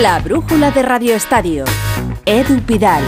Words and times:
La 0.00 0.18
brújula 0.18 0.70
de 0.70 0.80
Radio 0.80 1.14
Estadio. 1.14 1.66
Edu 2.24 2.62
Pidal. 2.62 3.02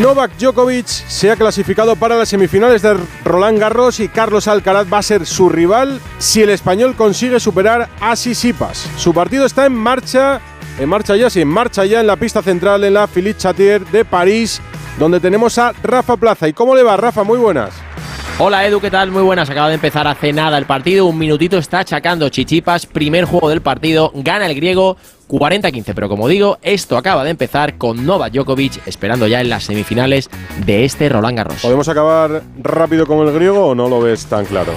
Novak 0.00 0.38
Djokovic 0.38 0.86
se 0.86 1.32
ha 1.32 1.34
clasificado 1.34 1.96
para 1.96 2.14
las 2.14 2.28
semifinales 2.28 2.82
de 2.82 2.98
Roland 3.24 3.58
Garros 3.58 3.98
y 3.98 4.06
Carlos 4.06 4.46
Alcaraz 4.46 4.86
va 4.92 4.98
a 4.98 5.02
ser 5.02 5.26
su 5.26 5.48
rival 5.48 6.00
si 6.18 6.40
el 6.40 6.50
español 6.50 6.94
consigue 6.94 7.40
superar 7.40 7.88
a 8.00 8.14
Sisipas. 8.14 8.88
Su 8.96 9.12
partido 9.12 9.44
está 9.44 9.66
en 9.66 9.74
marcha, 9.74 10.40
en 10.78 10.88
marcha 10.88 11.16
ya, 11.16 11.28
sí, 11.28 11.40
en 11.40 11.48
marcha 11.48 11.84
ya 11.84 11.98
en 11.98 12.06
la 12.06 12.14
pista 12.14 12.42
central 12.42 12.84
en 12.84 12.94
la 12.94 13.08
Philippe 13.08 13.40
Chatier 13.40 13.84
de 13.86 14.04
París, 14.04 14.60
donde 15.00 15.18
tenemos 15.18 15.58
a 15.58 15.72
Rafa 15.82 16.16
Plaza. 16.16 16.46
¿Y 16.46 16.52
cómo 16.52 16.76
le 16.76 16.84
va, 16.84 16.96
Rafa? 16.96 17.24
Muy 17.24 17.38
buenas. 17.40 17.72
Hola 18.38 18.66
Edu, 18.66 18.80
¿qué 18.80 18.90
tal? 18.90 19.10
Muy 19.10 19.22
buenas. 19.22 19.50
Acaba 19.50 19.68
de 19.68 19.74
empezar 19.74 20.08
hace 20.08 20.32
nada 20.32 20.58
el 20.58 20.64
partido. 20.64 21.06
Un 21.06 21.18
minutito 21.18 21.58
está 21.58 21.80
achacando 21.80 22.28
Chichipas. 22.28 22.86
Primer 22.86 23.24
juego 23.26 23.50
del 23.50 23.60
partido. 23.60 24.10
Gana 24.14 24.46
el 24.46 24.54
griego 24.54 24.96
40-15. 25.28 25.92
Pero 25.94 26.08
como 26.08 26.26
digo, 26.26 26.58
esto 26.62 26.96
acaba 26.96 27.24
de 27.24 27.30
empezar 27.30 27.76
con 27.76 28.04
Novak 28.04 28.32
Djokovic 28.32 28.86
esperando 28.86 29.26
ya 29.26 29.40
en 29.40 29.50
las 29.50 29.64
semifinales 29.64 30.30
de 30.64 30.84
este 30.84 31.08
Roland 31.08 31.36
Garros. 31.36 31.62
¿Podemos 31.62 31.88
acabar 31.88 32.42
rápido 32.58 33.06
con 33.06 33.26
el 33.26 33.32
griego 33.34 33.66
o 33.68 33.74
no 33.74 33.88
lo 33.88 34.00
ves 34.00 34.24
tan 34.26 34.44
claro? 34.46 34.72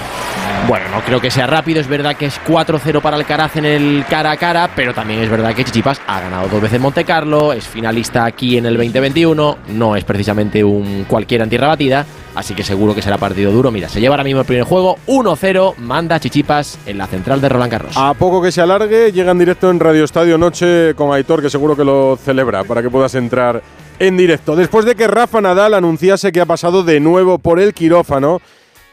Bueno, 0.68 0.86
no 0.92 1.02
creo 1.02 1.22
que 1.22 1.32
sea 1.32 1.48
rápido, 1.48 1.80
es 1.80 1.88
verdad 1.88 2.16
que 2.16 2.26
es 2.26 2.40
4-0 2.48 3.02
para 3.02 3.18
el 3.18 3.26
Caraz 3.26 3.56
en 3.56 3.66
el 3.66 4.04
cara 4.10 4.32
a 4.32 4.38
cara, 4.38 4.70
pero 4.76 4.94
también 4.94 5.22
es 5.22 5.30
verdad 5.30 5.54
que 5.54 5.64
Chichipas 5.64 6.02
ha 6.08 6.22
ganado 6.22 6.48
dos 6.48 6.60
veces 6.60 6.80
Monte 6.80 7.04
Carlo, 7.04 7.54
es 7.54 7.68
finalista 7.68 8.26
aquí 8.26 8.58
en 8.58 8.66
el 8.66 8.76
2021, 8.76 9.58
no 9.70 9.96
es 9.96 10.04
precisamente 10.06 10.64
un 10.64 11.06
cualquier 11.08 11.44
antierra 11.44 11.68
batida, 11.68 12.06
así 12.36 12.54
que 12.54 12.64
seguro 12.64 12.94
que 12.94 13.02
será 13.02 13.18
partido 13.18 13.52
duro. 13.52 13.72
Mira, 13.72 13.90
se 13.90 14.00
lleva 14.00 14.14
ahora 14.14 14.24
mismo 14.24 14.42
el 14.42 14.46
primer 14.46 14.64
juego, 14.64 14.98
1-0, 15.08 15.78
manda 15.78 16.20
Chichipas 16.20 16.80
en 16.86 16.98
la 16.98 17.08
central 17.08 17.42
de 17.42 17.50
Roland 17.50 17.72
Garros. 17.72 17.98
A 17.98 18.14
poco 18.14 18.42
que 18.42 18.52
se 18.52 18.62
alargue, 18.62 19.12
llega 19.12 19.32
en 19.32 19.40
directo 19.40 19.70
en 19.70 19.80
Radio 19.80 20.04
Estadio 20.04 20.38
Noche 20.38 20.94
con 20.96 21.14
Aitor, 21.14 21.42
que 21.42 21.50
seguro 21.50 21.76
que 21.76 21.84
lo 21.84 22.18
celebra, 22.18 22.64
para 22.64 22.82
que 22.82 22.90
puedas 22.90 23.16
entrar 23.16 23.62
en 24.00 24.18
directo. 24.18 24.56
Después 24.56 24.86
de 24.86 24.96
que 24.96 25.08
Rafa 25.08 25.42
Nadal 25.42 25.74
anunciase 25.74 26.32
que 26.32 26.42
ha 26.42 26.46
pasado 26.46 26.84
de 26.84 27.00
nuevo 27.00 27.38
por 27.40 27.60
el 27.60 27.74
quirófano, 27.74 28.42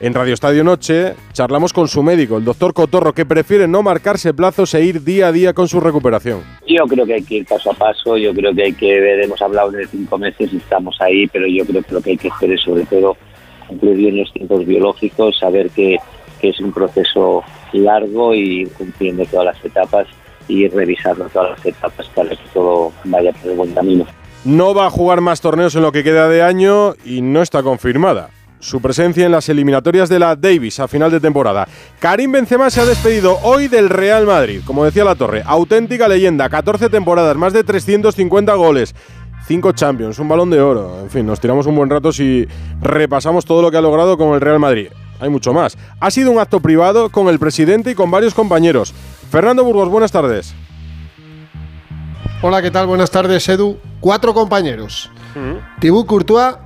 en 0.02 0.14
Radio 0.14 0.34
Estadio 0.34 0.64
Noche 0.64 1.14
charlamos 1.32 1.72
con 1.72 1.86
su 1.86 2.02
médico, 2.02 2.36
el 2.36 2.44
doctor 2.44 2.74
Cotorro, 2.74 3.12
que 3.12 3.24
prefiere 3.24 3.68
no 3.68 3.84
marcarse 3.84 4.34
plazos 4.34 4.74
e 4.74 4.84
ir 4.84 5.04
día 5.04 5.28
a 5.28 5.32
día 5.32 5.52
con 5.52 5.68
su 5.68 5.78
recuperación. 5.78 6.42
Yo 6.66 6.84
creo 6.88 7.06
que 7.06 7.14
hay 7.14 7.22
que 7.22 7.36
ir 7.36 7.46
paso 7.46 7.70
a 7.70 7.74
paso, 7.74 8.16
yo 8.16 8.34
creo 8.34 8.52
que 8.52 8.64
hay 8.64 8.72
que 8.72 8.98
ver, 8.98 9.22
hemos 9.22 9.40
hablado 9.40 9.70
de 9.70 9.86
cinco 9.86 10.18
meses 10.18 10.52
y 10.52 10.56
estamos 10.56 10.96
ahí, 11.00 11.28
pero 11.28 11.46
yo 11.46 11.64
creo 11.64 11.82
que 11.84 11.94
lo 11.94 12.02
que 12.02 12.10
hay 12.10 12.16
que 12.16 12.28
hacer 12.28 12.52
es 12.52 12.60
sobre 12.62 12.84
todo 12.84 13.16
cumplir 13.72 13.96
bien 13.96 14.18
los 14.18 14.32
tiempos 14.32 14.64
biológicos, 14.66 15.38
saber 15.38 15.70
que, 15.70 15.96
que 16.40 16.50
es 16.50 16.60
un 16.60 16.72
proceso 16.72 17.42
largo 17.72 18.34
y 18.34 18.66
cumpliendo 18.76 19.24
todas 19.26 19.46
las 19.46 19.64
etapas 19.64 20.06
y 20.48 20.68
revisando 20.68 21.24
todas 21.32 21.50
las 21.52 21.66
etapas 21.66 22.06
para 22.14 22.30
que 22.30 22.36
todo 22.52 22.92
vaya 23.04 23.32
por 23.32 23.50
el 23.50 23.56
buen 23.56 23.72
camino. 23.72 24.06
No 24.44 24.74
va 24.74 24.86
a 24.86 24.90
jugar 24.90 25.20
más 25.20 25.40
torneos 25.40 25.74
en 25.76 25.82
lo 25.82 25.92
que 25.92 26.04
queda 26.04 26.28
de 26.28 26.42
año 26.42 26.94
y 27.04 27.22
no 27.22 27.42
está 27.42 27.62
confirmada 27.62 28.30
su 28.62 28.80
presencia 28.80 29.26
en 29.26 29.32
las 29.32 29.48
eliminatorias 29.48 30.08
de 30.08 30.20
la 30.20 30.36
Davis 30.36 30.78
a 30.78 30.88
final 30.88 31.10
de 31.10 31.20
temporada. 31.20 31.66
Karim 31.98 32.30
Benzema 32.32 32.70
se 32.70 32.80
ha 32.80 32.86
despedido 32.86 33.38
hoy 33.42 33.66
del 33.66 33.90
Real 33.90 34.24
Madrid, 34.24 34.60
como 34.64 34.84
decía 34.84 35.04
la 35.04 35.16
Torre, 35.16 35.42
auténtica 35.44 36.06
leyenda, 36.06 36.48
14 36.48 36.88
temporadas, 36.88 37.36
más 37.36 37.52
de 37.52 37.64
350 37.64 38.54
goles. 38.54 38.94
5 39.46 39.72
Champions, 39.72 40.18
un 40.18 40.28
balón 40.28 40.50
de 40.50 40.60
oro. 40.60 41.00
En 41.02 41.10
fin, 41.10 41.26
nos 41.26 41.40
tiramos 41.40 41.66
un 41.66 41.74
buen 41.74 41.90
rato 41.90 42.12
si 42.12 42.46
repasamos 42.80 43.44
todo 43.44 43.62
lo 43.62 43.70
que 43.70 43.76
ha 43.76 43.82
logrado 43.82 44.16
con 44.16 44.34
el 44.34 44.40
Real 44.40 44.58
Madrid. 44.58 44.88
Hay 45.20 45.30
mucho 45.30 45.52
más. 45.52 45.76
Ha 46.00 46.10
sido 46.10 46.30
un 46.30 46.38
acto 46.38 46.60
privado 46.60 47.10
con 47.10 47.28
el 47.28 47.38
presidente 47.38 47.90
y 47.90 47.94
con 47.94 48.10
varios 48.10 48.34
compañeros. 48.34 48.92
Fernando 49.30 49.64
Burgos, 49.64 49.88
buenas 49.88 50.12
tardes. 50.12 50.54
Hola, 52.42 52.60
¿qué 52.60 52.70
tal? 52.70 52.86
Buenas 52.86 53.10
tardes, 53.10 53.48
Edu. 53.48 53.78
Cuatro 54.00 54.34
compañeros. 54.34 55.10
Thibaut 55.80 56.06
Courtois, 56.06 56.56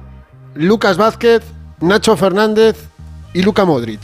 Lucas 0.54 0.96
Vázquez, 0.96 1.42
Nacho 1.80 2.16
Fernández 2.16 2.88
y 3.34 3.42
Luca 3.42 3.64
Modric. 3.64 4.00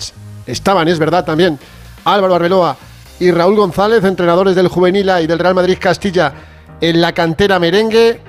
Estaban, 0.47 0.89
es 0.89 0.99
verdad, 0.99 1.25
también 1.25 1.59
Álvaro 2.05 2.35
Arbeloa 2.35 2.77
y 3.21 3.31
Raúl 3.31 3.57
González, 3.57 4.05
entrenadores 4.05 4.55
del 4.55 4.69
Juvenil 4.69 5.09
A 5.09 5.23
y 5.23 5.27
del 5.27 5.39
Real 5.39 5.55
Madrid 5.55 5.79
Castilla, 5.81 6.33
en 6.81 7.01
la 7.01 7.13
cantera 7.13 7.59
merengue, 7.59 8.21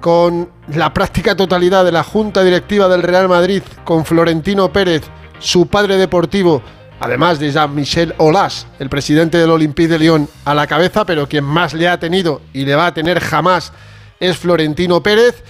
con 0.00 0.50
la 0.74 0.92
práctica 0.92 1.36
totalidad 1.36 1.84
de 1.84 1.92
la 1.92 2.02
Junta 2.02 2.42
Directiva 2.42 2.88
del 2.88 3.02
Real 3.02 3.28
Madrid, 3.28 3.62
con 3.84 4.04
Florentino 4.04 4.72
Pérez, 4.72 5.02
su 5.38 5.66
padre 5.66 5.96
deportivo, 5.96 6.62
además 7.00 7.38
de 7.38 7.52
Jean-Michel 7.52 8.14
Olas, 8.18 8.66
el 8.78 8.88
presidente 8.88 9.38
del 9.38 9.50
Olympique 9.50 9.88
de 9.88 9.98
Lyon, 9.98 10.28
a 10.44 10.54
la 10.54 10.66
cabeza, 10.66 11.04
pero 11.04 11.28
quien 11.28 11.44
más 11.44 11.74
le 11.74 11.88
ha 11.88 11.98
tenido 11.98 12.40
y 12.52 12.64
le 12.64 12.74
va 12.74 12.86
a 12.86 12.94
tener 12.94 13.20
jamás 13.20 13.72
es 14.20 14.36
Florentino 14.36 15.02
Pérez. 15.02 15.42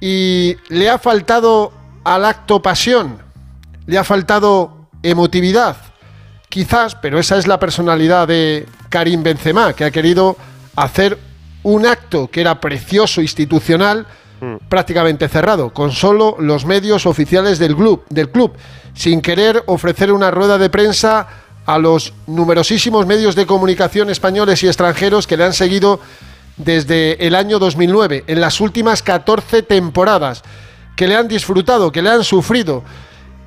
Y 0.00 0.56
le 0.68 0.90
ha 0.90 0.98
faltado 0.98 1.72
al 2.04 2.24
acto 2.24 2.60
pasión. 2.60 3.18
Le 3.86 3.96
ha 3.96 4.04
faltado 4.04 4.88
emotividad, 5.02 5.76
quizás, 6.48 6.96
pero 6.96 7.18
esa 7.18 7.38
es 7.38 7.46
la 7.46 7.60
personalidad 7.60 8.26
de 8.28 8.66
Karim 8.90 9.22
Benzema, 9.22 9.72
que 9.72 9.84
ha 9.84 9.90
querido 9.90 10.36
hacer 10.74 11.18
un 11.66 11.84
acto 11.84 12.28
que 12.28 12.40
era 12.40 12.60
precioso, 12.60 13.20
institucional, 13.20 14.06
prácticamente 14.68 15.28
cerrado, 15.28 15.72
con 15.72 15.90
solo 15.90 16.36
los 16.38 16.64
medios 16.64 17.06
oficiales 17.06 17.58
del 17.58 17.74
club, 17.74 18.04
del 18.08 18.30
club, 18.30 18.52
sin 18.94 19.20
querer 19.20 19.64
ofrecer 19.66 20.12
una 20.12 20.30
rueda 20.30 20.58
de 20.58 20.70
prensa 20.70 21.26
a 21.66 21.78
los 21.78 22.12
numerosísimos 22.28 23.04
medios 23.06 23.34
de 23.34 23.46
comunicación 23.46 24.10
españoles 24.10 24.62
y 24.62 24.68
extranjeros 24.68 25.26
que 25.26 25.36
le 25.36 25.42
han 25.42 25.54
seguido 25.54 25.98
desde 26.56 27.26
el 27.26 27.34
año 27.34 27.58
2009, 27.58 28.22
en 28.28 28.40
las 28.40 28.60
últimas 28.60 29.02
14 29.02 29.64
temporadas 29.64 30.44
que 30.94 31.08
le 31.08 31.16
han 31.16 31.26
disfrutado, 31.26 31.90
que 31.90 32.02
le 32.02 32.10
han 32.10 32.22
sufrido 32.22 32.84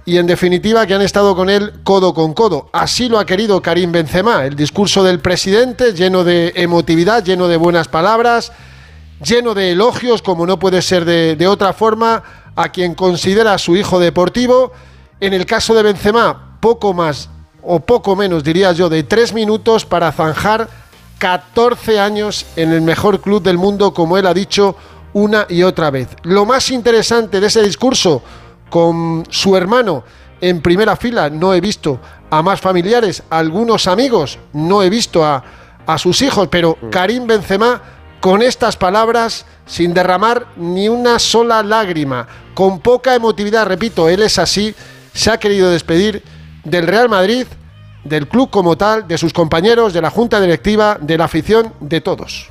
y 0.09 0.17
en 0.17 0.25
definitiva 0.25 0.87
que 0.87 0.95
han 0.95 1.03
estado 1.03 1.35
con 1.35 1.51
él 1.51 1.71
codo 1.83 2.15
con 2.15 2.33
codo. 2.33 2.67
Así 2.73 3.09
lo 3.09 3.19
ha 3.19 3.27
querido 3.27 3.61
Karim 3.61 3.91
Benzema, 3.91 4.43
el 4.43 4.55
discurso 4.55 5.03
del 5.03 5.19
presidente 5.19 5.93
lleno 5.93 6.23
de 6.23 6.51
emotividad, 6.55 7.23
lleno 7.23 7.47
de 7.47 7.57
buenas 7.57 7.87
palabras, 7.87 8.51
lleno 9.23 9.53
de 9.53 9.73
elogios, 9.73 10.23
como 10.23 10.47
no 10.47 10.57
puede 10.57 10.81
ser 10.81 11.05
de, 11.05 11.47
otra 11.47 11.73
forma, 11.73 12.23
a 12.55 12.69
quien 12.69 12.95
considera 12.95 13.55
su 13.59 13.75
hijo 13.75 13.99
deportivo. 13.99 14.71
En 15.19 15.33
el 15.33 15.45
caso 15.45 15.75
de 15.75 15.83
Benzema, 15.83 16.57
poco 16.59 16.91
más 16.95 17.29
o 17.61 17.79
poco 17.79 18.15
menos, 18.15 18.43
diría 18.43 18.71
yo, 18.71 18.89
de 18.89 19.03
tres 19.03 19.31
minutos 19.31 19.85
para 19.85 20.11
zanjar 20.11 20.69
14 21.19 21.99
años 21.99 22.47
en 22.55 22.73
el 22.73 22.81
mejor 22.81 23.21
club 23.21 23.43
del 23.43 23.59
mundo, 23.59 23.93
como 23.93 24.17
él 24.17 24.25
ha 24.25 24.33
dicho 24.33 24.75
una 25.13 25.45
y 25.49 25.61
otra 25.61 25.91
vez. 25.91 26.07
Lo 26.23 26.47
más 26.47 26.71
interesante 26.71 27.39
de 27.39 27.45
ese 27.45 27.61
discurso 27.61 28.23
con 28.69 29.25
su 29.29 29.55
hermano 29.55 30.03
en 30.41 30.61
primera 30.61 30.95
fila, 30.95 31.29
no 31.29 31.53
he 31.53 31.61
visto 31.61 31.99
a 32.29 32.41
más 32.41 32.61
familiares, 32.61 33.23
algunos 33.29 33.87
amigos, 33.87 34.39
no 34.53 34.83
he 34.83 34.89
visto 34.89 35.25
a, 35.25 35.43
a 35.85 35.97
sus 35.97 36.21
hijos, 36.21 36.47
pero 36.49 36.77
Karim 36.91 37.27
Benzema 37.27 37.81
con 38.19 38.41
estas 38.41 38.75
palabras, 38.77 39.45
sin 39.65 39.93
derramar 39.93 40.47
ni 40.57 40.89
una 40.89 41.19
sola 41.19 41.63
lágrima, 41.63 42.27
con 42.53 42.79
poca 42.79 43.15
emotividad, 43.15 43.65
repito, 43.65 44.09
él 44.09 44.21
es 44.21 44.37
así, 44.39 44.75
se 45.13 45.31
ha 45.31 45.39
querido 45.39 45.69
despedir 45.69 46.23
del 46.63 46.87
Real 46.87 47.09
Madrid, 47.09 47.47
del 48.03 48.27
club 48.27 48.49
como 48.49 48.77
tal, 48.77 49.07
de 49.07 49.17
sus 49.17 49.33
compañeros, 49.33 49.93
de 49.93 50.01
la 50.01 50.09
junta 50.09 50.39
directiva, 50.41 50.97
de 50.99 51.17
la 51.17 51.25
afición, 51.25 51.73
de 51.79 52.01
todos. 52.01 52.49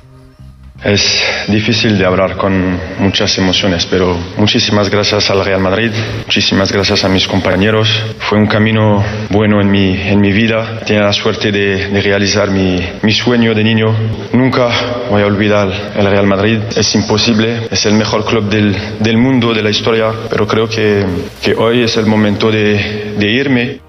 Es 0.83 1.21
difícil 1.49 1.97
de 1.97 2.05
hablar 2.05 2.37
con 2.37 2.79
muchas 2.99 3.37
emociones, 3.37 3.85
pero 3.85 4.17
muchísimas 4.37 4.89
gracias 4.89 5.29
al 5.29 5.43
Real 5.43 5.59
Madrid, 5.59 5.91
muchísimas 6.25 6.71
gracias 6.71 7.03
a 7.03 7.09
mis 7.09 7.27
compañeros. 7.27 7.89
Fue 8.19 8.37
un 8.37 8.47
camino 8.47 9.03
bueno 9.29 9.59
en 9.59 9.69
mi, 9.69 9.91
en 9.91 10.21
mi 10.21 10.31
vida. 10.31 10.79
Tenía 10.85 11.03
la 11.03 11.11
suerte 11.11 11.51
de, 11.51 11.89
de 11.89 12.01
realizar 12.01 12.49
mi, 12.49 12.79
mi, 13.01 13.11
sueño 13.11 13.53
de 13.53 13.61
niño. 13.61 13.93
Nunca 14.31 14.69
voy 15.09 15.21
a 15.21 15.25
olvidar 15.25 15.67
el 15.97 16.05
Real 16.09 16.25
Madrid. 16.25 16.59
Es 16.77 16.95
imposible, 16.95 17.67
es 17.69 17.85
el 17.85 17.95
mejor 17.95 18.23
club 18.23 18.49
del, 18.49 18.73
del 19.01 19.17
mundo, 19.17 19.53
de 19.53 19.61
la 19.61 19.71
historia, 19.71 20.13
pero 20.29 20.47
creo 20.47 20.69
que, 20.69 21.05
que 21.43 21.55
hoy 21.55 21.83
es 21.83 21.97
el 21.97 22.05
momento 22.05 22.49
de, 22.49 23.15
de 23.19 23.27
irme. 23.29 23.81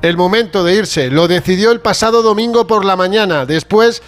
El 0.00 0.16
momento 0.16 0.64
de 0.64 0.76
irse 0.76 1.10
lo 1.10 1.28
decidió 1.28 1.72
el 1.72 1.80
pasado 1.80 2.22
domingo 2.22 2.66
por 2.66 2.86
la 2.86 2.96
mañana, 2.96 3.44
después 3.44 4.02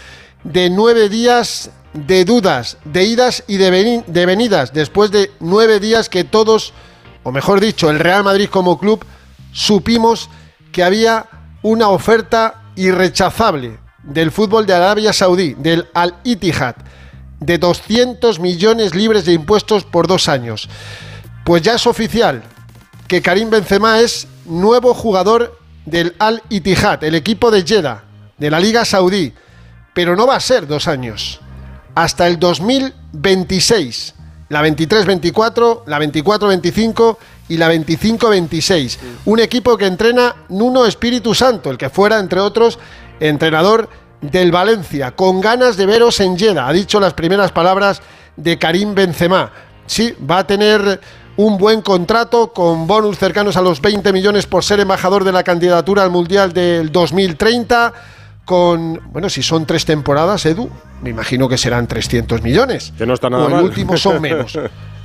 de 0.44 0.70
nueve 0.70 1.08
días 1.08 1.70
de 1.92 2.24
dudas, 2.24 2.78
de 2.84 3.04
idas 3.04 3.44
y 3.46 3.56
de, 3.56 4.26
venidas, 4.26 4.72
después 4.72 5.10
de 5.10 5.32
nueve 5.40 5.80
días 5.80 6.08
que 6.08 6.24
todos, 6.24 6.72
o 7.24 7.32
mejor 7.32 7.60
dicho, 7.60 7.90
el 7.90 7.98
Real 7.98 8.24
Madrid 8.24 8.48
como 8.48 8.78
club, 8.78 9.04
supimos 9.52 10.30
que 10.72 10.84
había 10.84 11.26
una 11.62 11.88
oferta 11.88 12.62
irrechazable 12.76 13.78
del 14.04 14.30
fútbol 14.30 14.66
de 14.66 14.74
Arabia 14.74 15.12
Saudí, 15.12 15.54
del 15.54 15.88
Al 15.92 16.14
Ittihad, 16.24 16.76
de 17.40 17.58
200 17.58 18.38
millones 18.38 18.94
libres 18.94 19.24
de 19.24 19.32
impuestos 19.32 19.84
por 19.84 20.06
dos 20.06 20.28
años. 20.28 20.68
Pues 21.44 21.62
ya 21.62 21.74
es 21.74 21.86
oficial 21.86 22.42
que 23.08 23.20
Karim 23.20 23.50
Benzema 23.50 24.00
es 24.00 24.28
nuevo 24.44 24.94
jugador 24.94 25.58
del 25.84 26.14
Al 26.18 26.42
Ittihad, 26.48 27.02
el 27.02 27.16
equipo 27.16 27.50
de 27.50 27.64
Jeddah, 27.64 28.04
de 28.38 28.50
la 28.50 28.60
Liga 28.60 28.84
Saudí 28.84 29.34
pero 29.94 30.16
no 30.16 30.26
va 30.26 30.36
a 30.36 30.40
ser 30.40 30.66
dos 30.66 30.88
años. 30.88 31.40
Hasta 31.94 32.26
el 32.26 32.38
2026. 32.38 34.14
La 34.48 34.64
23-24, 34.66 35.82
la 35.86 36.00
24-25 36.00 37.16
y 37.48 37.56
la 37.56 37.72
25-26. 37.72 38.98
Un 39.26 39.40
equipo 39.40 39.76
que 39.76 39.86
entrena 39.86 40.34
Nuno 40.48 40.86
Espíritu 40.86 41.34
Santo, 41.34 41.70
el 41.70 41.78
que 41.78 41.88
fuera, 41.88 42.18
entre 42.18 42.40
otros, 42.40 42.78
entrenador 43.20 43.88
del 44.20 44.50
Valencia, 44.50 45.12
con 45.12 45.40
ganas 45.40 45.76
de 45.76 45.86
veros 45.86 46.18
en 46.20 46.36
Jeddah. 46.36 46.68
Ha 46.68 46.72
dicho 46.72 46.98
las 46.98 47.14
primeras 47.14 47.52
palabras 47.52 48.02
de 48.36 48.58
Karim 48.58 48.94
Benzema. 48.94 49.52
Sí, 49.86 50.14
va 50.28 50.38
a 50.38 50.46
tener 50.46 51.00
un 51.36 51.56
buen 51.56 51.80
contrato 51.80 52.52
con 52.52 52.86
bonus 52.86 53.18
cercanos 53.18 53.56
a 53.56 53.62
los 53.62 53.80
20 53.80 54.12
millones 54.12 54.46
por 54.46 54.64
ser 54.64 54.80
embajador 54.80 55.24
de 55.24 55.32
la 55.32 55.42
candidatura 55.42 56.02
al 56.02 56.10
Mundial 56.10 56.52
del 56.52 56.92
2030 56.92 57.94
con, 58.50 59.00
bueno, 59.12 59.30
si 59.30 59.44
son 59.44 59.64
tres 59.64 59.84
temporadas, 59.84 60.44
Edu, 60.44 60.68
me 61.02 61.10
imagino 61.10 61.48
que 61.48 61.56
serán 61.56 61.86
300 61.86 62.42
millones. 62.42 62.92
Que 62.98 63.06
no 63.06 63.14
está 63.14 63.30
nada 63.30 63.44
o 63.44 63.46
el 63.46 63.54
mal. 63.54 63.62
último 63.62 63.96
son 63.96 64.20
menos. 64.20 64.58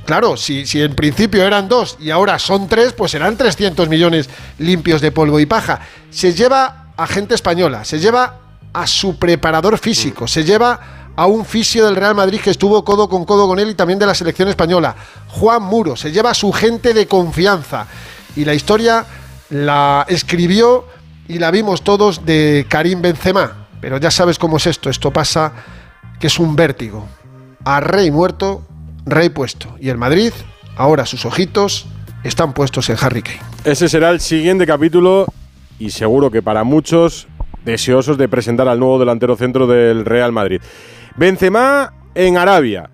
Claro, 0.04 0.36
si, 0.36 0.66
si 0.66 0.82
en 0.82 0.96
principio 0.96 1.44
eran 1.44 1.68
dos 1.68 1.96
y 2.00 2.10
ahora 2.10 2.40
son 2.40 2.66
tres, 2.66 2.92
pues 2.92 3.12
serán 3.12 3.36
300 3.36 3.88
millones 3.88 4.28
limpios 4.58 5.00
de 5.00 5.12
polvo 5.12 5.38
y 5.38 5.46
paja. 5.46 5.78
Se 6.10 6.34
lleva 6.34 6.86
a 6.96 7.06
gente 7.06 7.36
española, 7.36 7.84
se 7.84 8.00
lleva 8.00 8.34
a 8.72 8.84
su 8.88 9.16
preparador 9.16 9.78
físico, 9.78 10.26
se 10.26 10.42
lleva 10.42 11.12
a 11.14 11.26
un 11.26 11.44
fisio 11.44 11.84
del 11.86 11.94
Real 11.94 12.16
Madrid 12.16 12.40
que 12.40 12.50
estuvo 12.50 12.84
codo 12.84 13.08
con 13.08 13.24
codo 13.24 13.46
con 13.46 13.60
él 13.60 13.70
y 13.70 13.74
también 13.76 14.00
de 14.00 14.06
la 14.06 14.14
selección 14.16 14.48
española, 14.48 14.96
Juan 15.28 15.62
Muro, 15.62 15.94
se 15.94 16.10
lleva 16.10 16.30
a 16.30 16.34
su 16.34 16.50
gente 16.50 16.94
de 16.94 17.06
confianza. 17.06 17.86
Y 18.34 18.44
la 18.44 18.54
historia 18.54 19.06
la 19.50 20.04
escribió 20.08 20.95
y 21.28 21.38
la 21.38 21.50
vimos 21.50 21.82
todos 21.82 22.24
de 22.24 22.66
Karim 22.68 23.02
Benzema. 23.02 23.66
Pero 23.80 23.98
ya 23.98 24.10
sabes 24.10 24.38
cómo 24.38 24.56
es 24.56 24.66
esto, 24.66 24.90
esto 24.90 25.12
pasa 25.12 25.52
que 26.18 26.26
es 26.28 26.38
un 26.38 26.56
vértigo. 26.56 27.06
A 27.64 27.80
rey 27.80 28.10
muerto, 28.10 28.66
rey 29.04 29.28
puesto. 29.28 29.76
Y 29.80 29.88
el 29.88 29.98
Madrid, 29.98 30.32
ahora 30.76 31.06
sus 31.06 31.24
ojitos 31.24 31.86
están 32.24 32.52
puestos 32.52 32.88
en 32.88 32.96
Harry 33.00 33.22
Kane. 33.22 33.40
Ese 33.64 33.88
será 33.88 34.10
el 34.10 34.20
siguiente 34.20 34.66
capítulo 34.66 35.26
y 35.78 35.90
seguro 35.90 36.30
que 36.30 36.42
para 36.42 36.64
muchos 36.64 37.28
deseosos 37.64 38.16
de 38.16 38.28
presentar 38.28 38.68
al 38.68 38.78
nuevo 38.78 38.98
delantero 38.98 39.36
centro 39.36 39.66
del 39.66 40.04
Real 40.04 40.32
Madrid. 40.32 40.60
Benzema 41.16 41.92
en 42.14 42.38
Arabia, 42.38 42.90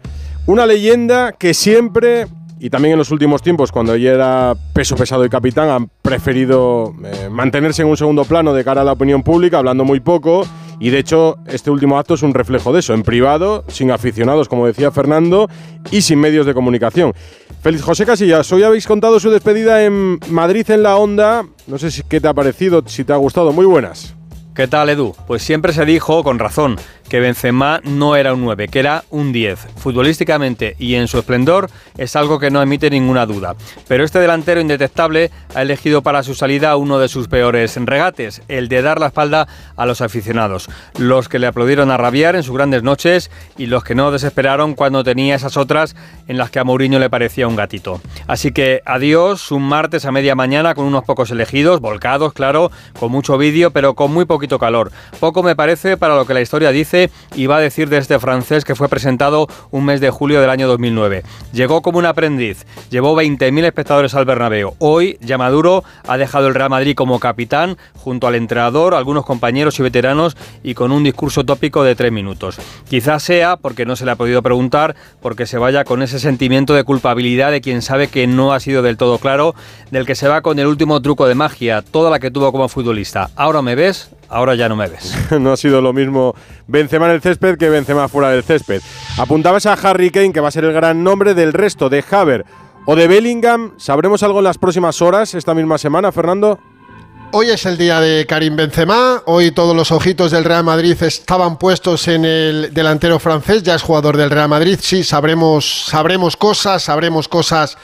una 0.47 0.67
leyenda 0.67 1.33
que 1.33 1.55
siempre 1.55 2.27
y 2.63 2.71
también 2.71 2.93
en 2.93 2.99
los 2.99 3.11
últimos 3.11 3.43
tiempos, 3.43 3.73
cuando 3.73 3.97
ya 3.97 4.13
era 4.13 4.55
peso 4.73 4.95
pesado 4.95 5.25
y 5.25 5.29
capitán, 5.29 5.69
han 5.69 5.91
preferido 6.01 6.95
eh, 7.05 7.29
mantenerse 7.29 7.83
en 7.83 7.89
un 7.89 7.97
segundo 7.97 8.25
plano 8.25 8.55
de 8.55 8.63
cara 8.63 8.83
a 8.83 8.85
la 8.85 8.93
opinión 8.93 9.25
pública, 9.25 9.59
hablando 9.59 9.85
muy 9.85 9.99
poco. 9.99 10.47
Y 10.79 10.91
de 10.91 11.01
hecho, 11.01 11.39
este 11.49 11.73
último 11.73 11.99
acto 11.99 12.15
es 12.15 12.23
un 12.23 12.33
reflejo 12.33 12.73
de 12.73 12.79
eso, 12.79 12.95
en 12.95 13.03
privado, 13.03 13.65
sin 13.67 13.91
aficionados, 13.91 14.49
como 14.49 14.65
decía 14.65 14.93
Fernando, 14.93 15.51
y 15.91 16.03
sin 16.03 16.21
medios 16.21 16.47
de 16.47 16.55
comunicación. 16.55 17.15
Félix 17.63 17.83
José 17.83 18.07
Casillas, 18.07 18.53
hoy 18.53 18.63
habéis 18.63 18.87
contado 18.87 19.19
su 19.19 19.29
despedida 19.31 19.85
en 19.85 20.21
Madrid 20.31 20.71
en 20.71 20.85
la 20.85 20.97
Onda. 20.99 21.45
No 21.67 21.79
sé 21.79 21.91
si, 21.91 22.05
qué 22.05 22.21
te 22.21 22.29
ha 22.29 22.35
parecido, 22.35 22.85
si 22.87 23.03
te 23.03 23.13
ha 23.13 23.17
gustado. 23.17 23.53
Muy 23.53 23.67
buenas. 23.67 24.15
¿Qué 24.55 24.69
tal, 24.69 24.91
Edu? 24.91 25.17
Pues 25.27 25.43
siempre 25.43 25.73
se 25.73 25.87
dijo, 25.87 26.23
con 26.23 26.39
razón, 26.39 26.77
que 27.13 27.21
Benzema 27.21 27.83
no 27.85 28.17
era 28.17 28.33
un 28.33 28.41
9, 28.41 28.69
que 28.69 28.79
era 28.79 29.05
un 29.11 29.33
10. 29.33 29.59
Futbolísticamente 29.77 30.77
y 30.79 30.95
en 30.95 31.09
su 31.09 31.19
esplendor 31.19 31.69
es 31.99 32.17
algo 32.17 32.39
que 32.39 32.51
no 32.51 32.63
emite 32.63 32.89
ninguna 32.89 33.27
duda. 33.27 33.55
Pero 33.87 34.03
este 34.03 34.19
delantero 34.19 34.63
indetectable 34.63 35.31
ha 35.55 35.61
elegido 35.61 36.01
para 36.01 36.23
su 36.23 36.35
salida 36.35 36.75
uno 36.77 36.99
de 36.99 37.09
sus 37.09 37.29
peores 37.29 37.77
regates, 37.77 38.41
el 38.49 38.69
de 38.69 38.81
dar 38.81 38.99
la 38.99 39.09
espalda 39.09 39.47
a 39.77 39.85
los 39.85 40.01
aficionados, 40.01 40.71
los 40.97 41.29
que 41.29 41.39
le 41.39 41.49
aplaudieron 41.49 41.91
a 41.91 41.99
rabiar 41.99 42.35
en 42.35 42.45
sus 42.45 42.57
grandes 42.57 42.83
noches 42.83 43.31
y 43.59 43.67
los 43.67 43.85
que 43.85 43.95
no 43.95 44.11
desesperaron 44.11 44.73
cuando 44.73 45.05
tenía 45.05 45.35
esas 45.35 45.59
otras 45.59 45.95
en 46.29 46.39
las 46.39 46.51
que 46.51 46.61
a 46.61 46.65
Mourinho 46.65 46.99
le 46.99 47.11
parecía 47.11 47.47
un 47.47 47.57
gatito. 47.57 48.01
Así 48.27 48.53
que 48.53 48.81
adiós, 48.87 49.51
un 49.51 49.65
martes 49.65 50.07
a 50.07 50.13
media 50.13 50.35
mañana 50.35 50.75
con 50.75 50.87
unos 50.87 51.05
pocos 51.05 51.31
elegidos, 51.31 51.81
volcados, 51.81 52.33
claro, 52.33 52.71
con 52.99 53.13
mucho 53.13 53.37
vídeo, 53.37 53.71
pero 53.71 53.93
con 53.93 54.15
muy 54.15 54.25
poquito 54.25 54.59
calor. 54.59 54.91
Poco 55.21 55.43
me 55.43 55.55
parece 55.55 55.99
para 55.99 56.17
lo 56.17 56.25
que 56.25 56.33
la 56.33 56.41
historia 56.41 56.71
dice 56.71 57.02
y 57.35 57.47
va 57.47 57.57
a 57.57 57.61
decir 57.61 57.89
de 57.89 57.99
este 57.99 58.19
francés 58.19 58.65
que 58.65 58.75
fue 58.75 58.89
presentado 58.89 59.49
un 59.71 59.85
mes 59.85 60.01
de 60.01 60.11
julio 60.11 60.41
del 60.41 60.51
año 60.51 60.69
2009. 60.69 61.23
Llegó 61.53 61.83
como 61.83 61.99
un 61.99 62.07
aprendiz, 62.07 62.67
llevó 62.91 63.15
20.000 63.15 63.65
espectadores 63.65 64.15
al 64.15 64.25
Bernabéu. 64.25 64.75
Hoy, 64.79 65.19
ya 65.21 65.39
maduro, 65.39 65.85
ha 66.07 66.17
dejado 66.17 66.49
el 66.49 66.55
Real 66.55 66.71
Madrid 66.71 66.95
como 66.95 67.21
capitán 67.21 67.77
junto 67.95 68.27
al 68.27 68.35
entrenador, 68.35 68.95
algunos 68.95 69.25
compañeros 69.25 69.79
y 69.79 69.83
veteranos 69.83 70.37
y 70.63 70.75
con 70.75 70.93
un 70.93 71.05
discurso 71.05 71.45
tópico 71.45 71.83
de 71.85 71.95
tres 71.95 72.13
minutos. 72.13 72.59
Quizás 72.89 73.23
sea, 73.23 73.57
porque 73.57 73.87
no 73.87 73.97
se 73.97 74.05
le 74.05 74.11
ha 74.11 74.17
podido 74.17 74.43
preguntar, 74.43 74.97
porque 75.21 75.47
se 75.47 75.59
vaya 75.59 75.85
con 75.85 76.03
ese 76.03 76.19
sentimiento 76.19 76.75
de 76.75 76.85
culpabilidad 76.85 77.51
de 77.51 77.61
quien 77.61 77.83
sabe 77.83 78.09
que 78.09 78.27
no 78.27 78.53
ha 78.53 78.61
sido 78.61 78.83
del 78.83 78.97
todo 78.97 79.19
claro, 79.19 79.55
del 79.91 80.07
que 80.07 80.15
se 80.15 80.29
va 80.29 80.43
con 80.43 80.59
el 80.59 80.67
último 80.67 81.01
truco 81.01 81.27
de 81.27 81.35
magia, 81.35 81.83
toda 81.83 82.11
la 82.11 82.19
que 82.19 82.31
tuvo 82.31 82.53
como 82.53 82.69
futbolista. 82.69 83.31
Ahora 83.37 83.63
me 83.63 83.75
ves, 83.75 84.11
ahora 84.33 84.55
ya 84.55 84.69
no 84.69 84.77
me 84.77 84.89
ves. 84.89 85.15
no 85.39 85.53
ha 85.53 85.57
sido 85.57 85.81
lo 85.81 85.93
mismo 85.93 86.35
Benzema 86.67 87.07
en 87.07 87.13
el 87.13 87.21
césped 87.21 87.59
que 87.59 87.69
Benzema 87.69 88.09
fuera 88.09 88.31
del 88.31 88.43
césped. 88.43 88.83
Apuntabas 89.19 89.67
a 89.67 89.75
Harry 89.75 90.11
Kane, 90.11 90.33
que 90.33 90.41
va 90.41 90.49
a 90.49 90.53
ser 90.53 90.65
el 90.65 90.73
gran 90.73 91.05
nombre 91.05 91.35
del 91.35 91.53
resto, 91.53 91.89
de 91.89 92.03
Haver 92.11 92.45
o 92.87 92.97
de 92.97 93.07
Bellingham. 93.07 93.75
¿Sabremos 93.77 94.23
algo 94.23 94.39
en 94.39 94.45
las 94.45 94.59
próximas 94.59 95.01
horas, 95.03 95.35
esta 95.35 95.55
misma 95.55 95.79
semana, 95.79 96.11
Fernando? 96.11 96.59
Hoy 97.35 97.49
es 97.49 97.65
el 97.65 97.79
día 97.79 97.99
de 98.01 98.27
Karim 98.27 98.57
Benzema. 98.57 99.23
Hoy 99.25 99.53
todos 99.53 99.75
los 99.75 99.91
ojitos 99.91 100.31
del 100.31 100.45
Real 100.45 100.65
Madrid 100.65 101.01
estaban 101.03 101.59
puestos 101.59 102.07
en 102.09 102.27
el 102.27 102.75
delantero 102.75 103.19
francés. 103.19 103.63
Ya 103.63 103.75
es 103.75 103.83
jugador 103.83 104.19
del 104.19 104.29
Real 104.29 104.51
Madrid. 104.51 104.79
Sí, 104.83 105.03
sabremos, 105.03 105.87
sabremos 105.87 106.37
cosas, 106.37 106.83
sabremos 106.83 107.29
cosas 107.29 107.79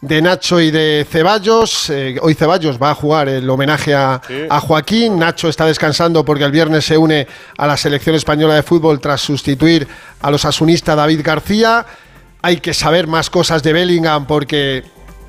de 0.00 0.22
Nacho 0.22 0.60
y 0.60 0.70
de 0.70 1.06
Ceballos. 1.10 1.90
Eh, 1.90 2.16
hoy 2.20 2.34
Ceballos 2.34 2.80
va 2.80 2.90
a 2.90 2.94
jugar 2.94 3.28
el 3.28 3.48
homenaje 3.48 3.94
a, 3.94 4.20
a, 4.50 4.60
Joaquín. 4.60 5.18
Nacho 5.18 5.48
está 5.48 5.66
descansando 5.66 6.24
porque 6.24 6.44
el 6.44 6.52
viernes 6.52 6.84
se 6.84 6.98
une 6.98 7.26
a 7.56 7.66
la 7.66 7.76
selección 7.76 8.14
española 8.14 8.54
de 8.54 8.62
fútbol 8.62 9.00
tras 9.00 9.20
sustituir 9.20 9.86
a 10.20 10.30
los 10.30 10.44
asunistas 10.44 10.96
David 10.96 11.20
García. 11.24 11.86
Hay 12.42 12.58
que 12.58 12.74
saber 12.74 13.06
más 13.06 13.30
cosas 13.30 13.62
de 13.62 13.72
Bellingham 13.72 14.26
porque 14.26 14.84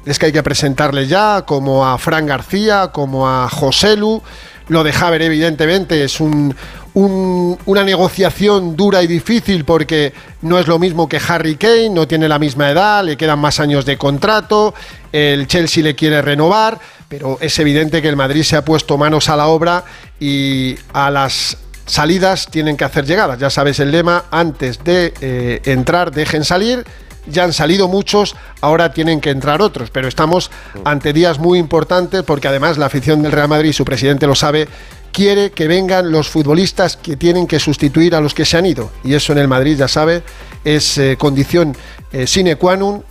es 0.05 0.19
que 0.19 0.27
hay 0.27 0.31
que 0.31 0.43
presentarle 0.43 1.05
ya, 1.07 1.43
como 1.45 1.85
a 1.85 1.97
Fran 1.97 2.25
García, 2.25 2.91
como 2.93 3.27
a 3.27 3.49
Joselu. 3.49 4.21
Lo 4.69 4.83
de 4.83 4.91
Javer, 4.91 5.21
evidentemente, 5.21 6.03
es 6.03 6.19
un, 6.19 6.55
un, 6.97 7.59
una 7.67 7.83
negociación 7.83 8.75
dura 8.75 9.03
y 9.03 9.07
difícil 9.07 9.65
porque 9.65 10.13
no 10.41 10.57
es 10.57 10.65
lo 10.65 10.79
mismo 10.79 11.07
que 11.07 11.21
Harry 11.27 11.55
Kane, 11.55 11.91
no 11.91 12.07
tiene 12.07 12.27
la 12.27 12.39
misma 12.39 12.71
edad, 12.71 13.03
le 13.03 13.15
quedan 13.17 13.37
más 13.37 13.59
años 13.59 13.85
de 13.85 13.99
contrato, 13.99 14.73
el 15.11 15.45
Chelsea 15.45 15.83
le 15.83 15.93
quiere 15.93 16.23
renovar, 16.23 16.79
pero 17.07 17.37
es 17.39 17.59
evidente 17.59 18.01
que 18.01 18.09
el 18.09 18.15
Madrid 18.15 18.41
se 18.41 18.55
ha 18.55 18.65
puesto 18.65 18.97
manos 18.97 19.29
a 19.29 19.35
la 19.35 19.47
obra 19.47 19.83
y 20.19 20.75
a 20.91 21.11
las 21.11 21.57
salidas 21.85 22.47
tienen 22.49 22.75
que 22.75 22.85
hacer 22.85 23.05
llegadas. 23.05 23.37
Ya 23.37 23.51
sabes 23.51 23.79
el 23.79 23.91
lema, 23.91 24.25
antes 24.31 24.83
de 24.83 25.13
eh, 25.21 25.61
entrar 25.65 26.11
dejen 26.11 26.43
salir 26.43 26.83
ya 27.29 27.43
han 27.43 27.53
salido 27.53 27.87
muchos, 27.87 28.35
ahora 28.61 28.93
tienen 28.93 29.21
que 29.21 29.29
entrar 29.29 29.61
otros, 29.61 29.89
pero 29.89 30.07
estamos 30.07 30.49
ante 30.85 31.13
días 31.13 31.39
muy 31.39 31.59
importantes 31.59 32.23
porque 32.23 32.47
además 32.47 32.77
la 32.77 32.85
afición 32.87 33.21
del 33.21 33.31
Real 33.31 33.49
Madrid, 33.49 33.73
su 33.73 33.85
presidente 33.85 34.27
lo 34.27 34.35
sabe, 34.35 34.67
quiere 35.11 35.51
que 35.51 35.67
vengan 35.67 36.11
los 36.11 36.29
futbolistas 36.29 36.97
que 36.97 37.15
tienen 37.15 37.47
que 37.47 37.59
sustituir 37.59 38.15
a 38.15 38.21
los 38.21 38.33
que 38.33 38.45
se 38.45 38.57
han 38.57 38.65
ido. 38.65 38.91
Y 39.03 39.13
eso 39.13 39.33
en 39.33 39.39
el 39.39 39.47
Madrid, 39.47 39.77
ya 39.77 39.87
sabe, 39.87 40.23
es 40.63 40.97
eh, 40.97 41.15
condición 41.17 41.75
eh, 42.11 42.27
sine 42.27 42.55
qua 42.55 42.77
non. 42.77 43.03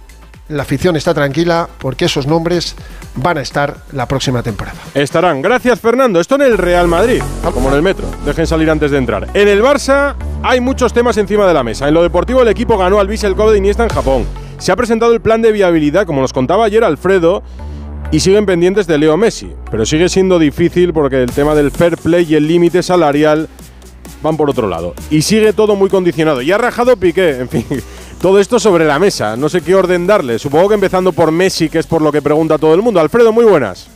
La 0.49 0.63
afición 0.63 0.95
está 0.95 1.13
tranquila 1.13 1.69
porque 1.79 2.05
esos 2.05 2.29
nombres 2.29 2.77
van 3.17 3.37
a 3.37 3.41
estar 3.41 3.79
la 3.91 4.07
próxima 4.07 4.45
temporada. 4.45 4.79
Estarán. 4.95 5.43
Gracias, 5.43 5.81
Fernando. 5.81 6.21
Esto 6.21 6.37
en 6.37 6.43
el 6.43 6.57
Real 6.57 6.87
Madrid, 6.87 7.21
como 7.53 7.69
en 7.71 7.75
el 7.75 7.83
metro. 7.83 8.07
Dejen 8.25 8.47
salir 8.47 8.71
antes 8.71 8.93
de 8.93 8.99
entrar. 8.99 9.27
En 9.35 9.49
el 9.49 9.61
Barça 9.61 10.15
hay 10.45 10.61
muchos 10.61 10.93
temas 10.93 11.17
encima 11.17 11.49
de 11.49 11.55
la 11.55 11.65
mesa. 11.65 11.89
En 11.89 11.95
lo 11.95 12.03
deportivo, 12.05 12.43
el 12.43 12.49
equipo 12.49 12.79
ganó 12.79 13.01
al 13.01 13.09
Vissel 13.09 13.35
Kobe 13.35 13.53
de 13.53 13.59
Iniesta 13.59 13.83
en 13.83 13.89
Japón. 13.89 14.25
Se 14.59 14.71
ha 14.71 14.77
presentado 14.77 15.13
el 15.13 15.21
plan 15.21 15.43
de 15.43 15.51
viabilidad, 15.51 16.07
como 16.07 16.21
nos 16.21 16.33
contaba 16.33 16.65
ayer 16.65 16.85
Alfredo, 16.85 17.43
y 18.11 18.21
siguen 18.21 18.47
pendientes 18.47 18.87
de 18.87 18.99
Leo 18.99 19.17
Messi. 19.17 19.53
Pero 19.71 19.85
sigue 19.85 20.09
siendo 20.09 20.39
difícil 20.39 20.93
porque 20.93 21.23
el 21.23 21.33
tema 21.33 21.55
del 21.55 21.71
fair 21.71 21.97
play 21.97 22.27
y 22.29 22.35
el 22.35 22.47
límite 22.47 22.83
salarial 22.83 23.49
van 24.23 24.37
por 24.37 24.51
otro 24.51 24.69
lado. 24.69 24.95
Y 25.11 25.23
sigue 25.23 25.53
todo 25.53 25.77
muy 25.77 25.89
condicionado. 25.89 26.43
Y 26.43 26.53
ha 26.53 26.59
rajado 26.59 26.97
Piqué, 26.97 27.31
en 27.41 27.49
fin. 27.49 27.67
Todo 28.21 28.41
esto 28.41 28.59
sobre 28.59 28.87
la 28.87 28.99
mesa. 28.99 29.37
No 29.37 29.49
sé 29.49 29.61
qué 29.61 29.75
orden 29.75 30.07
darle. 30.07 30.39
Supongo 30.39 30.69
que 30.69 30.75
empezando 30.75 31.13
por 31.13 31.33
Messi, 31.33 31.69
que 31.69 31.79
es 31.79 31.87
por 31.87 32.03
lo 32.03 32.13
que 32.13 32.23
pregunta 32.23 32.59
todo 32.59 32.75
el 32.75 32.83
mundo. 32.83 33.01
Alfredo, 33.01 33.33
muy 33.33 33.45
buenas. 33.45 33.89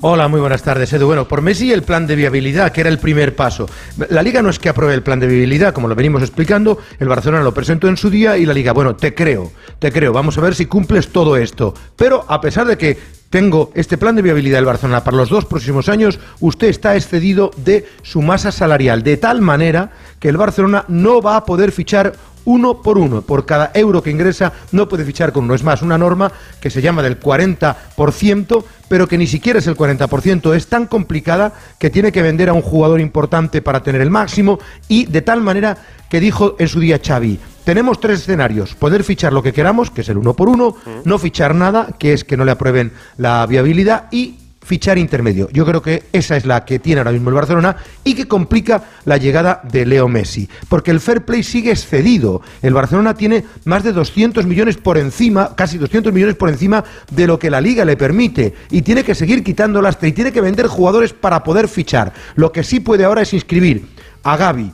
Hola, 0.00 0.28
muy 0.28 0.38
buenas 0.38 0.62
tardes, 0.62 0.92
Edu. 0.92 1.06
Bueno, 1.06 1.26
por 1.26 1.42
Messi 1.42 1.72
el 1.72 1.82
plan 1.82 2.06
de 2.06 2.14
viabilidad, 2.14 2.70
que 2.70 2.82
era 2.82 2.90
el 2.90 3.00
primer 3.00 3.34
paso. 3.34 3.68
La 4.10 4.22
Liga 4.22 4.42
no 4.42 4.48
es 4.48 4.60
que 4.60 4.68
apruebe 4.68 4.94
el 4.94 5.02
plan 5.02 5.18
de 5.18 5.26
viabilidad, 5.26 5.74
como 5.74 5.88
lo 5.88 5.96
venimos 5.96 6.22
explicando, 6.22 6.78
el 7.00 7.08
Barcelona 7.08 7.42
lo 7.42 7.52
presentó 7.52 7.88
en 7.88 7.96
su 7.96 8.08
día 8.08 8.36
y 8.36 8.46
la 8.46 8.52
Liga, 8.52 8.72
bueno, 8.72 8.94
te 8.94 9.12
creo, 9.12 9.50
te 9.80 9.90
creo, 9.90 10.12
vamos 10.12 10.38
a 10.38 10.40
ver 10.40 10.54
si 10.54 10.66
cumples 10.66 11.08
todo 11.08 11.36
esto. 11.36 11.74
Pero 11.96 12.24
a 12.28 12.40
pesar 12.40 12.68
de 12.68 12.78
que 12.78 12.96
tengo 13.30 13.70
este 13.74 13.98
plan 13.98 14.16
de 14.16 14.22
viabilidad 14.22 14.58
del 14.58 14.64
Barcelona 14.64 15.04
para 15.04 15.16
los 15.16 15.28
dos 15.28 15.44
próximos 15.44 15.88
años, 15.88 16.18
usted 16.40 16.68
está 16.68 16.96
excedido 16.96 17.50
de 17.56 17.86
su 18.02 18.22
masa 18.22 18.52
salarial, 18.52 19.02
de 19.02 19.16
tal 19.16 19.40
manera 19.40 19.90
que 20.18 20.28
el 20.28 20.36
Barcelona 20.36 20.84
no 20.88 21.20
va 21.20 21.36
a 21.36 21.44
poder 21.44 21.72
fichar 21.72 22.14
uno 22.48 22.80
por 22.80 22.96
uno. 22.96 23.20
Por 23.20 23.44
cada 23.44 23.70
euro 23.74 24.02
que 24.02 24.10
ingresa 24.10 24.54
no 24.72 24.88
puede 24.88 25.04
fichar 25.04 25.32
con 25.32 25.44
uno. 25.44 25.54
Es 25.54 25.62
más, 25.62 25.82
una 25.82 25.98
norma 25.98 26.32
que 26.60 26.70
se 26.70 26.80
llama 26.80 27.02
del 27.02 27.20
40%, 27.20 28.64
pero 28.88 29.06
que 29.06 29.18
ni 29.18 29.26
siquiera 29.26 29.58
es 29.58 29.66
el 29.66 29.76
40%. 29.76 30.54
Es 30.54 30.66
tan 30.66 30.86
complicada 30.86 31.52
que 31.78 31.90
tiene 31.90 32.10
que 32.10 32.22
vender 32.22 32.48
a 32.48 32.54
un 32.54 32.62
jugador 32.62 33.02
importante 33.02 33.60
para 33.60 33.82
tener 33.82 34.00
el 34.00 34.10
máximo 34.10 34.58
y 34.88 35.04
de 35.04 35.20
tal 35.20 35.42
manera 35.42 35.76
que 36.08 36.20
dijo 36.20 36.56
en 36.58 36.68
su 36.68 36.80
día 36.80 37.00
Xavi, 37.04 37.38
tenemos 37.68 38.00
tres 38.00 38.20
escenarios, 38.20 38.74
poder 38.74 39.04
fichar 39.04 39.34
lo 39.34 39.42
que 39.42 39.52
queramos, 39.52 39.90
que 39.90 40.00
es 40.00 40.08
el 40.08 40.16
uno 40.16 40.32
por 40.32 40.48
uno, 40.48 40.74
no 41.04 41.18
fichar 41.18 41.54
nada, 41.54 41.88
que 41.98 42.14
es 42.14 42.24
que 42.24 42.34
no 42.34 42.46
le 42.46 42.52
aprueben 42.52 42.92
la 43.18 43.44
viabilidad 43.44 44.06
y 44.10 44.36
fichar 44.62 44.96
intermedio. 44.96 45.50
Yo 45.52 45.66
creo 45.66 45.82
que 45.82 46.04
esa 46.14 46.38
es 46.38 46.46
la 46.46 46.64
que 46.64 46.78
tiene 46.78 47.00
ahora 47.00 47.12
mismo 47.12 47.28
el 47.28 47.34
Barcelona 47.34 47.76
y 48.04 48.14
que 48.14 48.26
complica 48.26 48.84
la 49.04 49.18
llegada 49.18 49.60
de 49.70 49.84
Leo 49.84 50.08
Messi, 50.08 50.48
porque 50.70 50.90
el 50.90 50.98
fair 50.98 51.26
play 51.26 51.42
sigue 51.42 51.70
excedido. 51.70 52.40
El 52.62 52.72
Barcelona 52.72 53.12
tiene 53.12 53.44
más 53.66 53.84
de 53.84 53.92
200 53.92 54.46
millones 54.46 54.78
por 54.78 54.96
encima, 54.96 55.54
casi 55.54 55.76
200 55.76 56.10
millones 56.10 56.36
por 56.36 56.48
encima 56.48 56.82
de 57.10 57.26
lo 57.26 57.38
que 57.38 57.50
la 57.50 57.60
liga 57.60 57.84
le 57.84 57.98
permite 57.98 58.54
y 58.70 58.80
tiene 58.80 59.04
que 59.04 59.14
seguir 59.14 59.44
quitando 59.44 59.82
lastre 59.82 60.08
y 60.08 60.12
tiene 60.12 60.32
que 60.32 60.40
vender 60.40 60.68
jugadores 60.68 61.12
para 61.12 61.44
poder 61.44 61.68
fichar. 61.68 62.14
Lo 62.34 62.50
que 62.50 62.64
sí 62.64 62.80
puede 62.80 63.04
ahora 63.04 63.20
es 63.20 63.34
inscribir 63.34 63.90
a 64.22 64.38
Gaby, 64.38 64.72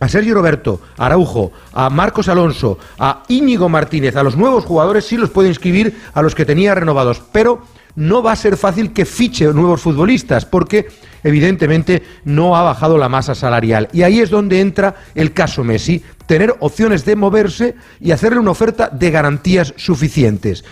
a 0.00 0.08
Sergio 0.08 0.34
Roberto, 0.34 0.80
a 0.96 1.06
Araujo, 1.06 1.52
a 1.72 1.90
Marcos 1.90 2.28
Alonso, 2.28 2.78
a 2.98 3.22
Íñigo 3.28 3.68
Martínez, 3.68 4.16
a 4.16 4.22
los 4.22 4.36
nuevos 4.36 4.64
jugadores 4.64 5.04
sí 5.04 5.16
los 5.16 5.30
puede 5.30 5.48
inscribir 5.48 6.00
a 6.12 6.22
los 6.22 6.34
que 6.34 6.44
tenía 6.44 6.74
renovados, 6.74 7.22
pero 7.32 7.62
no 7.96 8.22
va 8.22 8.32
a 8.32 8.36
ser 8.36 8.56
fácil 8.56 8.92
que 8.92 9.04
fiche 9.04 9.46
nuevos 9.52 9.80
futbolistas 9.80 10.44
porque 10.44 10.88
evidentemente 11.22 12.02
no 12.24 12.56
ha 12.56 12.62
bajado 12.62 12.98
la 12.98 13.08
masa 13.08 13.34
salarial. 13.34 13.88
Y 13.92 14.02
ahí 14.02 14.20
es 14.20 14.30
donde 14.30 14.60
entra 14.60 14.96
el 15.14 15.32
caso 15.32 15.62
Messi, 15.64 16.02
tener 16.26 16.54
opciones 16.60 17.04
de 17.04 17.16
moverse 17.16 17.76
y 18.00 18.10
hacerle 18.10 18.40
una 18.40 18.50
oferta 18.50 18.88
de 18.88 19.10
garantías 19.10 19.74
suficientes. 19.76 20.64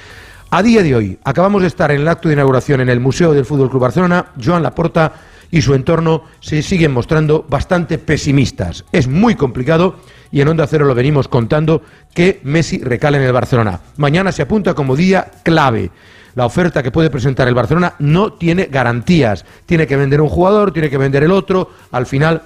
A 0.51 0.63
día 0.63 0.83
de 0.83 0.95
hoy, 0.95 1.19
acabamos 1.25 1.63
de 1.63 1.69
estar 1.69 1.91
en 1.91 2.03
el 2.03 2.09
acto 2.09 2.29
de 2.29 2.35
inauguración 2.35 2.81
en 2.81 2.91
el 2.91 3.01
Museo 3.01 3.33
del 3.33 3.47
Fútbol 3.47 3.71
Club 3.71 3.83
Barcelona, 3.83 4.27
Joan 4.43 4.63
Laporta 4.63 5.13
y 5.53 5.63
su 5.63 5.75
entorno 5.75 6.25
se 6.41 6.63
siguen 6.63 6.91
mostrando 6.91 7.47
bastante 7.49 7.99
pesimistas. 7.99 8.85
Es 8.91 9.07
muy 9.07 9.37
complicado 9.37 9.97
y 10.33 10.41
en 10.41 10.49
Onda 10.49 10.67
Cero 10.67 10.87
lo 10.87 10.97
venimos 10.97 11.29
contando 11.29 11.83
que 12.13 12.41
Messi 12.43 12.79
recala 12.79 13.19
en 13.19 13.23
el 13.23 13.33
Barcelona. 13.33 13.79
Mañana 13.99 14.33
se 14.33 14.43
apunta 14.43 14.75
como 14.75 14.97
día 14.97 15.31
clave 15.45 15.93
la 16.35 16.47
oferta 16.47 16.83
que 16.83 16.91
puede 16.91 17.11
presentar 17.11 17.47
el 17.49 17.55
Barcelona 17.55 17.95
no 17.99 18.33
tiene 18.33 18.67
garantías. 18.67 19.45
Tiene 19.67 19.87
que 19.87 19.97
vender 19.97 20.21
un 20.21 20.29
jugador, 20.29 20.73
tiene 20.73 20.89
que 20.89 20.99
vender 20.99 21.23
el 21.23 21.31
otro. 21.31 21.71
Al 21.91 22.07
final 22.07 22.43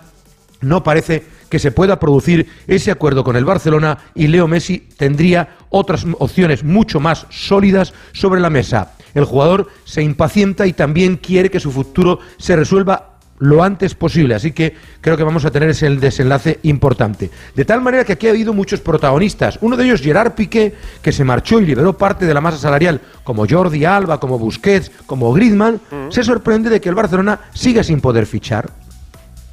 no 0.60 0.82
parece 0.82 1.25
que 1.48 1.58
se 1.58 1.70
pueda 1.70 1.98
producir 1.98 2.48
ese 2.66 2.90
acuerdo 2.90 3.24
con 3.24 3.36
el 3.36 3.44
Barcelona 3.44 3.98
y 4.14 4.26
Leo 4.26 4.48
Messi 4.48 4.88
tendría 4.96 5.56
otras 5.70 6.06
opciones 6.18 6.64
mucho 6.64 7.00
más 7.00 7.26
sólidas 7.30 7.92
sobre 8.12 8.40
la 8.40 8.50
mesa. 8.50 8.92
El 9.14 9.24
jugador 9.24 9.68
se 9.84 10.02
impacienta 10.02 10.66
y 10.66 10.72
también 10.72 11.16
quiere 11.16 11.50
que 11.50 11.60
su 11.60 11.72
futuro 11.72 12.18
se 12.38 12.56
resuelva 12.56 13.16
lo 13.38 13.62
antes 13.62 13.94
posible. 13.94 14.34
Así 14.34 14.52
que 14.52 14.74
creo 15.00 15.16
que 15.16 15.22
vamos 15.22 15.44
a 15.44 15.50
tener 15.50 15.70
ese 15.70 15.88
desenlace 15.90 16.58
importante. 16.62 17.30
De 17.54 17.64
tal 17.64 17.80
manera 17.80 18.04
que 18.04 18.14
aquí 18.14 18.26
ha 18.26 18.30
habido 18.30 18.52
muchos 18.52 18.80
protagonistas. 18.80 19.58
Uno 19.60 19.76
de 19.76 19.84
ellos, 19.84 20.00
Gerard 20.00 20.32
Piqué, 20.32 20.74
que 21.02 21.12
se 21.12 21.24
marchó 21.24 21.60
y 21.60 21.66
liberó 21.66 21.96
parte 21.96 22.26
de 22.26 22.34
la 22.34 22.40
masa 22.40 22.58
salarial, 22.58 23.00
como 23.24 23.46
Jordi 23.48 23.84
Alba, 23.84 24.20
como 24.20 24.38
Busquets, 24.38 24.90
como 25.06 25.32
Griezmann, 25.32 25.80
se 26.10 26.22
sorprende 26.22 26.70
de 26.70 26.80
que 26.80 26.88
el 26.88 26.94
Barcelona 26.94 27.40
siga 27.54 27.82
sin 27.82 28.00
poder 28.00 28.26
fichar. 28.26 28.86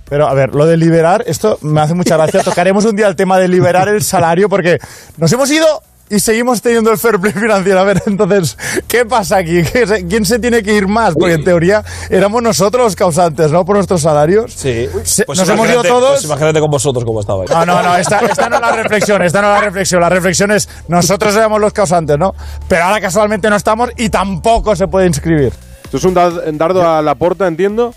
Pero 0.10 0.28
a 0.28 0.34
ver, 0.34 0.54
lo 0.54 0.66
de 0.66 0.78
liberar, 0.78 1.24
esto 1.28 1.58
me 1.62 1.82
hace 1.82 1.94
mucha 1.94 2.18
gracia. 2.18 2.42
Tocaremos 2.44 2.86
un 2.86 2.96
día 2.96 3.08
el 3.08 3.16
tema 3.16 3.40
de 3.40 3.48
liberar 3.48 3.88
el 3.88 4.04
salario 4.04 4.50
porque 4.50 4.80
nos 5.18 5.32
hemos 5.32 5.50
ido 5.52 5.82
y 6.10 6.20
seguimos 6.20 6.62
teniendo 6.62 6.92
el 6.92 6.98
fair 6.98 7.20
play 7.20 7.34
financiero. 7.34 7.80
A 7.80 7.84
ver, 7.84 8.04
entonces, 8.06 8.58
¿qué 8.88 9.06
pasa 9.06 9.38
aquí? 9.38 9.64
¿Quién 9.64 10.26
se 10.26 10.38
tiene 10.38 10.62
que 10.62 10.74
ir 10.74 10.88
más? 10.88 11.16
Porque 11.16 11.34
en 11.34 11.44
teoría 11.44 11.84
éramos 12.10 12.44
nosotros 12.44 12.84
los 12.84 12.96
causantes, 12.96 13.52
¿no? 13.52 13.66
Por 13.66 13.78
nuestros 13.78 14.02
salarios. 14.02 14.54
Sí. 14.54 14.88
Pues 15.26 15.40
nos 15.40 15.50
hemos 15.50 15.68
ido 15.68 15.82
todos. 15.84 16.12
Pues 16.12 16.26
imagínate 16.26 16.60
con 16.60 16.70
vosotros 16.70 17.04
cómo 17.06 17.22
estabais. 17.22 17.50
No, 17.50 17.66
no, 17.66 17.82
no, 17.82 17.96
esta, 17.98 18.20
esta, 18.20 18.50
no 18.50 18.58
es 18.58 18.62
la 18.62 18.72
reflexión, 18.74 19.22
esta 19.22 19.42
no 19.42 19.48
es 19.48 19.54
la 19.60 19.66
reflexión. 19.66 20.02
La 20.02 20.10
reflexión 20.10 20.52
es 20.52 20.70
nosotros 20.88 21.36
éramos 21.36 21.60
los 21.60 21.74
causantes, 21.74 22.18
¿no? 22.18 22.36
Pero 22.68 22.84
ahora 22.84 23.02
casualmente 23.02 23.50
no 23.50 23.56
estamos 23.56 23.90
y 23.98 24.10
tampoco 24.10 24.76
se 24.76 24.88
puede 24.88 25.08
inscribir. 25.08 25.54
Esto 25.86 25.98
es 25.98 26.04
un 26.04 26.14
dardo 26.58 26.88
a 26.88 27.02
la 27.02 27.16
puerta, 27.16 27.48
entiendo. 27.48 27.94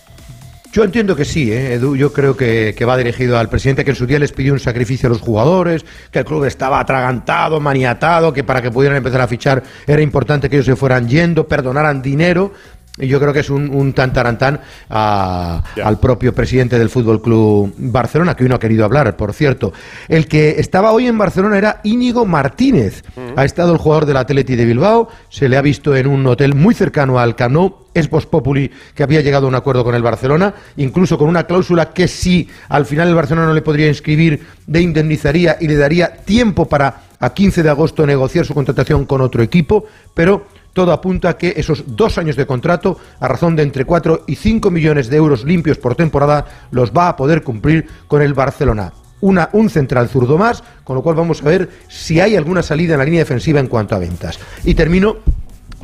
Yo 0.73 0.85
entiendo 0.85 1.17
que 1.17 1.25
sí, 1.25 1.51
¿eh, 1.53 1.75
Edu. 1.75 1.97
Yo 1.97 2.13
creo 2.13 2.37
que, 2.37 2.75
va 2.87 2.97
dirigido 2.97 3.39
al 3.39 3.49
presidente 3.49 3.85
que 3.85 3.93
en 3.93 3.97
su 3.97 4.07
día 4.07 4.19
les 4.19 4.33
pidió 4.33 4.53
un 4.53 4.61
sacrificio 4.61 5.09
a 5.09 5.11
los 5.11 5.21
jugadores, 5.21 5.85
que 6.11 6.19
el 6.19 6.25
club 6.25 6.45
estaba 6.45 6.81
atragantado, 6.81 7.61
maniatado, 7.61 8.33
que 8.33 8.45
para 8.45 8.61
que 8.61 8.71
pudieran 8.71 8.99
empezar 8.99 9.21
a 9.21 9.29
fichar 9.29 9.63
era 9.87 10.03
importante 10.03 10.51
que 10.51 10.57
ellos 10.57 10.67
se 10.67 10.77
fueran 10.77 11.09
yendo, 11.09 11.49
perdonaran 11.49 12.03
dinero. 12.03 12.53
Y 12.99 13.09
yo 13.09 13.21
creo 13.21 13.33
que 13.33 13.41
es 13.41 13.51
un, 13.51 13.69
un 13.69 13.93
tantarantán 13.93 14.61
al 14.89 16.01
propio 16.01 16.35
presidente 16.35 16.79
del 16.79 16.89
Fútbol 16.89 17.21
Club 17.21 17.75
Barcelona, 17.77 18.35
que 18.35 18.45
hoy 18.45 18.49
no 18.49 18.57
ha 18.57 18.61
querido 18.61 18.85
hablar, 18.85 19.17
por 19.17 19.35
cierto. 19.35 19.73
El 20.09 20.27
que 20.27 20.57
estaba 20.59 20.93
hoy 20.93 21.07
en 21.07 21.19
Barcelona 21.19 21.59
era 21.59 21.81
Íñigo 21.85 22.25
Martínez. 22.25 23.05
Ha 23.37 23.45
estado 23.45 23.73
el 23.73 23.79
jugador 23.79 24.07
del 24.07 24.17
Atleti 24.17 24.57
de 24.57 24.65
Bilbao, 24.65 25.09
se 25.29 25.49
le 25.49 25.57
ha 25.57 25.63
visto 25.63 25.95
en 25.95 26.07
un 26.07 26.27
hotel 26.27 26.55
muy 26.55 26.75
cercano 26.75 27.19
al 27.19 27.37
Camp 27.37 27.53
Nou. 27.53 27.87
Es 27.93 28.11
Vos 28.11 28.27
Populi 28.27 28.71
que 28.95 29.03
había 29.03 29.23
llegado 29.23 29.47
a 29.47 29.49
un 29.49 29.55
acuerdo 29.55 29.83
con 29.83 29.95
el 29.95 30.03
Barcelona, 30.03 30.55
incluso 30.77 31.17
con 31.17 31.29
una 31.29 31.45
cláusula 31.45 31.95
que 31.95 32.09
si 32.09 32.47
al 32.69 32.85
final 32.85 33.09
el 33.09 33.15
Barcelona 33.15 33.47
no 33.47 33.55
le 33.55 33.63
podría 33.63 33.89
inscribir, 33.89 34.47
le 34.67 34.83
indemnizaría 34.83 35.57
y 35.61 35.67
le 35.67 35.77
daría 35.77 36.15
tiempo 36.15 36.67
para 36.69 37.05
a 37.19 37.33
15 37.33 37.63
de 37.63 37.71
agosto 37.71 38.07
negociar 38.07 38.45
su 38.45 38.53
contratación 38.53 39.07
con 39.07 39.23
otro 39.23 39.43
equipo, 39.43 39.87
pero 40.13 40.47
todo 40.77 40.93
apunta 40.93 41.31
a 41.31 41.39
que 41.39 41.55
esos 41.57 41.97
dos 41.97 42.19
años 42.19 42.37
de 42.37 42.45
contrato, 42.45 42.99
a 43.19 43.27
razón 43.27 43.57
de 43.57 43.63
entre 43.63 43.87
4 43.87 44.25
y 44.27 44.37
5 44.37 44.71
millones 44.71 45.09
de 45.09 45.17
euros 45.17 45.43
limpios 45.43 45.79
por 45.79 45.95
temporada, 45.95 46.45
los 46.71 46.93
va 46.93 47.09
a 47.09 47.17
poder 47.17 47.43
cumplir 47.43 47.89
con 48.07 48.21
el 48.21 48.35
Barcelona. 48.35 48.93
Una, 49.23 49.49
un 49.55 49.71
central 49.71 50.11
zurdo 50.11 50.37
más, 50.37 50.63
con 50.85 50.95
lo 50.95 51.03
cual 51.03 51.17
vamos 51.17 51.41
a 51.41 51.47
ver 51.47 51.71
si 51.89 52.21
hay 52.21 52.37
alguna 52.37 52.63
salida 52.63 52.93
en 52.93 52.99
la 52.99 53.07
línea 53.07 53.21
defensiva 53.21 53.59
en 53.59 53.69
cuanto 53.69 53.95
a 53.95 53.99
ventas. 53.99 54.39
Y 54.65 54.75
termino 54.75 55.17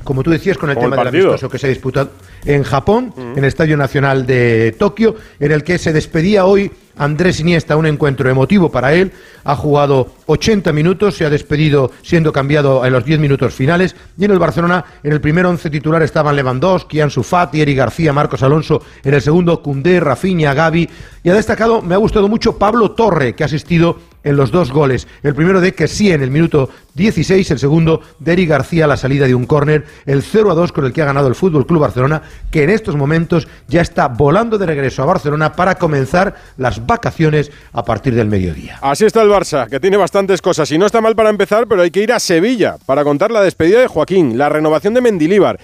como 0.05 0.23
tú 0.23 0.31
decías, 0.31 0.59
con 0.59 0.71
el 0.71 0.77
tema 0.77 0.97
del 0.97 1.09
amistoso 1.09 1.49
que 1.49 1.59
se 1.59 1.67
ha 1.67 1.71
disputado 1.71 2.11
en 2.45 2.63
Japón, 2.63 3.15
en 3.17 3.39
el 3.39 3.45
Estadio 3.45 3.77
Nacional 3.77 4.27
de 4.27 4.75
Tokio, 4.79 5.17
en 5.39 5.53
el 5.53 5.63
que 5.63 5.79
se 5.79 5.93
despedía 5.93 6.45
hoy 6.45 6.71
Andrés 6.97 7.41
Iniesta, 7.41 7.77
un 7.77 7.87
encuentro 7.87 8.29
emotivo 8.29 8.71
para 8.71 8.93
él. 8.93 9.13
Ha 9.45 9.57
jugado 9.57 10.09
80 10.27 10.73
minutos, 10.73 11.17
se 11.17 11.25
ha 11.25 11.31
despedido 11.31 11.91
siendo 12.03 12.33
cambiado 12.33 12.85
en 12.85 12.93
los 12.93 13.05
10 13.05 13.19
minutos 13.21 13.55
finales. 13.55 13.97
Y 14.19 14.25
en 14.25 14.31
el 14.31 14.39
Barcelona, 14.39 14.85
en 15.03 15.13
el 15.13 15.21
primer 15.21 15.47
once 15.47 15.71
titular 15.71 16.03
estaban 16.03 16.37
Lewandowski, 16.37 17.01
Ansu 17.01 17.23
Fati, 17.23 17.61
Eric 17.61 17.79
García, 17.79 18.13
Marcos 18.13 18.43
Alonso. 18.43 18.83
En 19.03 19.15
el 19.15 19.23
segundo, 19.23 19.63
Cundé, 19.63 20.01
Rafinha, 20.01 20.55
Gaby. 20.55 20.89
Y 21.25 21.31
ha 21.31 21.35
destacado, 21.35 21.83
me 21.83 21.95
ha 21.95 21.99
gustado 21.99 22.29
mucho, 22.29 22.59
Pablo 22.59 22.93
Torre, 22.93 23.35
que 23.35 23.43
ha 23.43 23.47
asistido 23.47 23.97
en 24.25 24.37
los 24.37 24.51
dos 24.51 24.71
goles. 24.73 25.07
El 25.23 25.35
primero 25.35 25.61
de 25.61 25.75
que 25.75 25.89
sí 25.89 26.11
en 26.11 26.23
el 26.23 26.31
minuto 26.31 26.69
16, 26.95 27.51
el 27.51 27.59
segundo 27.59 28.03
de 28.19 28.33
Eric 28.33 28.51
García 28.51 28.87
la 28.87 28.97
salida 28.97 29.27
de 29.27 29.35
un 29.35 29.47
córner, 29.47 29.85
el 30.07 30.23
0 30.23 30.51
a 30.51 30.55
2 30.55 30.73
con 30.73 30.85
el 30.85 30.93
que 30.93 31.03
ha 31.03 31.07
ganado 31.07 31.29
el 31.29 31.35
Fútbol 31.35 31.67
Club 31.67 31.81
Barcelona, 31.81 32.23
que 32.51 32.63
en 32.63 32.71
estos 32.71 32.97
momentos 32.97 33.49
ya 33.69 33.81
está 33.81 34.09
volando 34.09 34.59
de 34.59 34.67
regreso 34.67 35.03
a 35.03 35.07
Barcelona 35.07 35.53
para 35.53 35.77
comenzar 35.77 36.35
las 36.57 36.87
vacaciones 36.87 37.51
a 37.73 37.85
partir 37.85 38.15
del 38.15 38.29
mediodía. 38.29 38.79
Así 38.83 39.05
está 39.05 39.23
el 39.23 39.31
Barça, 39.31 39.69
que 39.69 39.81
tiene 39.81 39.97
bastantes 39.97 40.43
cosas 40.43 40.71
y 40.71 40.79
no 40.79 40.87
está 40.87 41.01
mal 41.01 41.17
para 41.17 41.31
empezar, 41.31 41.67
pero 41.67 41.83
hay 41.83 41.91
que 41.91 42.03
ir 42.03 42.13
a 42.13 42.21
Sevilla 42.21 42.77
para 42.87 43.05
contar 43.05 43.31
la 43.31 43.43
despedida 43.43 43.81
de 43.81 43.87
Joaquín, 43.87 44.37
la 44.39 44.49
renovación 44.49 44.95
de 44.95 45.01
Mendilíbar 45.01 45.59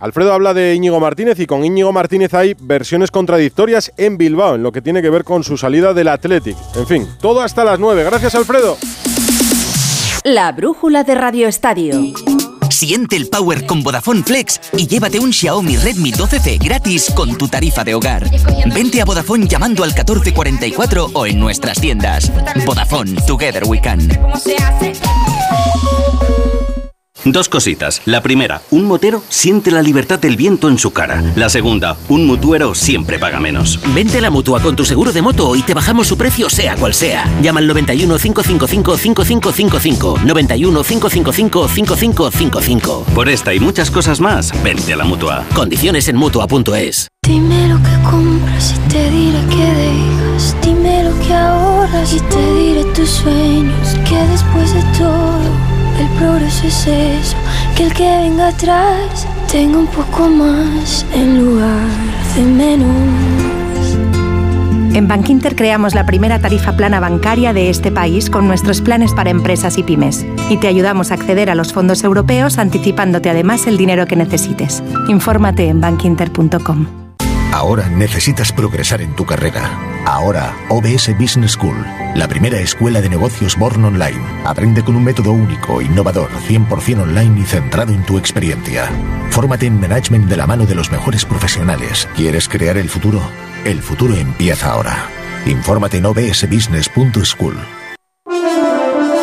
Alfredo 0.00 0.32
habla 0.32 0.54
de 0.54 0.74
Íñigo 0.74 1.00
Martínez 1.00 1.40
y 1.40 1.46
con 1.46 1.64
Íñigo 1.64 1.92
Martínez 1.92 2.32
hay 2.34 2.54
versiones 2.58 3.10
contradictorias 3.10 3.92
en 3.96 4.16
Bilbao 4.16 4.54
en 4.54 4.62
lo 4.62 4.72
que 4.72 4.82
tiene 4.82 5.02
que 5.02 5.10
ver 5.10 5.24
con 5.24 5.42
su 5.42 5.56
salida 5.56 5.92
del 5.92 6.08
Athletic. 6.08 6.56
En 6.76 6.86
fin, 6.86 7.08
todo 7.20 7.40
hasta 7.40 7.64
las 7.64 7.78
9. 7.78 8.04
Gracias, 8.04 8.34
Alfredo. 8.34 8.76
La 10.24 10.52
brújula 10.52 11.04
de 11.04 11.14
Radio 11.14 11.48
Estadio. 11.48 12.00
Siente 12.70 13.16
el 13.16 13.28
power 13.28 13.66
con 13.66 13.82
Vodafone 13.82 14.22
Flex 14.22 14.60
y 14.76 14.86
llévate 14.86 15.18
un 15.18 15.32
Xiaomi 15.32 15.76
Redmi 15.76 16.12
12C 16.12 16.62
gratis 16.62 17.10
con 17.14 17.36
tu 17.36 17.48
tarifa 17.48 17.82
de 17.82 17.94
hogar. 17.94 18.24
Vente 18.72 19.00
a 19.00 19.04
Vodafone 19.04 19.48
llamando 19.48 19.82
al 19.82 19.90
1444 19.90 21.10
o 21.12 21.26
en 21.26 21.40
nuestras 21.40 21.80
tiendas. 21.80 22.30
Vodafone, 22.64 23.20
Together 23.26 23.64
We 23.66 23.80
Can. 23.80 24.08
Dos 27.24 27.48
cositas. 27.48 28.00
La 28.04 28.22
primera, 28.22 28.62
un 28.70 28.86
motero 28.86 29.22
siente 29.28 29.70
la 29.70 29.82
libertad 29.82 30.18
del 30.18 30.36
viento 30.36 30.68
en 30.68 30.78
su 30.78 30.92
cara. 30.92 31.22
La 31.34 31.48
segunda, 31.48 31.96
un 32.08 32.26
mutuero 32.26 32.74
siempre 32.74 33.18
paga 33.18 33.40
menos. 33.40 33.80
Vente 33.94 34.18
a 34.18 34.20
la 34.20 34.30
mutua 34.30 34.60
con 34.60 34.76
tu 34.76 34.84
seguro 34.84 35.12
de 35.12 35.22
moto 35.22 35.56
y 35.56 35.62
te 35.62 35.74
bajamos 35.74 36.06
su 36.06 36.16
precio 36.16 36.48
sea 36.48 36.76
cual 36.76 36.94
sea. 36.94 37.24
Llama 37.42 37.60
al 37.60 37.66
91 37.66 38.18
555 38.18 38.96
5555. 38.96 40.20
91 40.24 40.82
555 40.82 41.68
5555. 41.68 43.04
Por 43.14 43.28
esta 43.28 43.54
y 43.54 43.60
muchas 43.60 43.90
cosas 43.90 44.20
más, 44.20 44.52
vente 44.62 44.92
a 44.92 44.96
la 44.96 45.04
mutua. 45.04 45.44
Condiciones 45.54 46.08
en 46.08 46.16
mutua.es. 46.16 47.08
Dime 47.26 47.68
lo 47.68 47.76
que 47.76 48.10
compras 48.10 48.74
y 48.74 48.88
te 48.88 49.10
diré 49.10 49.40
que 49.50 49.56
dejas. 49.56 50.56
Dime 50.62 51.04
lo 51.04 51.18
que 51.20 51.34
ahorras 51.34 52.14
y 52.14 52.20
te 52.20 52.54
diré 52.54 52.84
tus 52.94 53.08
sueños. 53.08 53.96
Que 54.08 54.16
después 54.32 54.72
de 54.72 54.82
todo 54.98 55.77
el 55.98 56.08
progreso 56.18 56.66
es 56.66 56.86
eso, 56.86 57.36
que 57.76 57.84
el 57.84 57.94
que 57.94 58.04
venga 58.04 58.48
atrás 58.48 59.26
tenga 59.50 59.78
un 59.78 59.86
poco 59.86 60.28
más 60.28 61.04
en 61.14 61.44
lugar 61.44 61.86
de 62.36 62.42
menos. 62.42 63.98
En 64.94 65.06
Bankinter 65.06 65.54
creamos 65.54 65.94
la 65.94 66.06
primera 66.06 66.40
tarifa 66.40 66.76
plana 66.76 66.98
bancaria 66.98 67.52
de 67.52 67.70
este 67.70 67.92
país 67.92 68.30
con 68.30 68.48
nuestros 68.48 68.80
planes 68.80 69.12
para 69.12 69.30
empresas 69.30 69.78
y 69.78 69.82
pymes. 69.82 70.26
Y 70.50 70.56
te 70.56 70.66
ayudamos 70.66 71.10
a 71.10 71.14
acceder 71.14 71.50
a 71.50 71.54
los 71.54 71.72
fondos 71.72 72.02
europeos 72.02 72.58
anticipándote 72.58 73.30
además 73.30 73.66
el 73.66 73.76
dinero 73.76 74.06
que 74.06 74.16
necesites. 74.16 74.82
Infórmate 75.08 75.68
en 75.68 75.80
bankinter.com. 75.80 76.97
Ahora 77.58 77.88
necesitas 77.88 78.52
progresar 78.52 79.02
en 79.02 79.16
tu 79.16 79.26
carrera. 79.26 79.76
Ahora, 80.06 80.56
OBS 80.68 81.12
Business 81.18 81.52
School, 81.54 81.84
la 82.14 82.28
primera 82.28 82.60
escuela 82.60 83.00
de 83.00 83.08
negocios 83.08 83.58
Born 83.58 83.84
Online. 83.84 84.22
Aprende 84.44 84.84
con 84.84 84.94
un 84.94 85.02
método 85.02 85.32
único, 85.32 85.82
innovador, 85.82 86.30
100% 86.30 87.02
online 87.02 87.40
y 87.40 87.44
centrado 87.44 87.92
en 87.92 88.06
tu 88.06 88.16
experiencia. 88.16 88.88
Fórmate 89.30 89.66
en 89.66 89.80
management 89.80 90.28
de 90.28 90.36
la 90.36 90.46
mano 90.46 90.66
de 90.66 90.76
los 90.76 90.92
mejores 90.92 91.24
profesionales. 91.24 92.08
¿Quieres 92.14 92.48
crear 92.48 92.78
el 92.78 92.88
futuro? 92.88 93.20
El 93.64 93.82
futuro 93.82 94.14
empieza 94.14 94.70
ahora. 94.70 95.08
Infórmate 95.44 95.96
en 95.96 96.06
obsbusiness.school. 96.06 97.56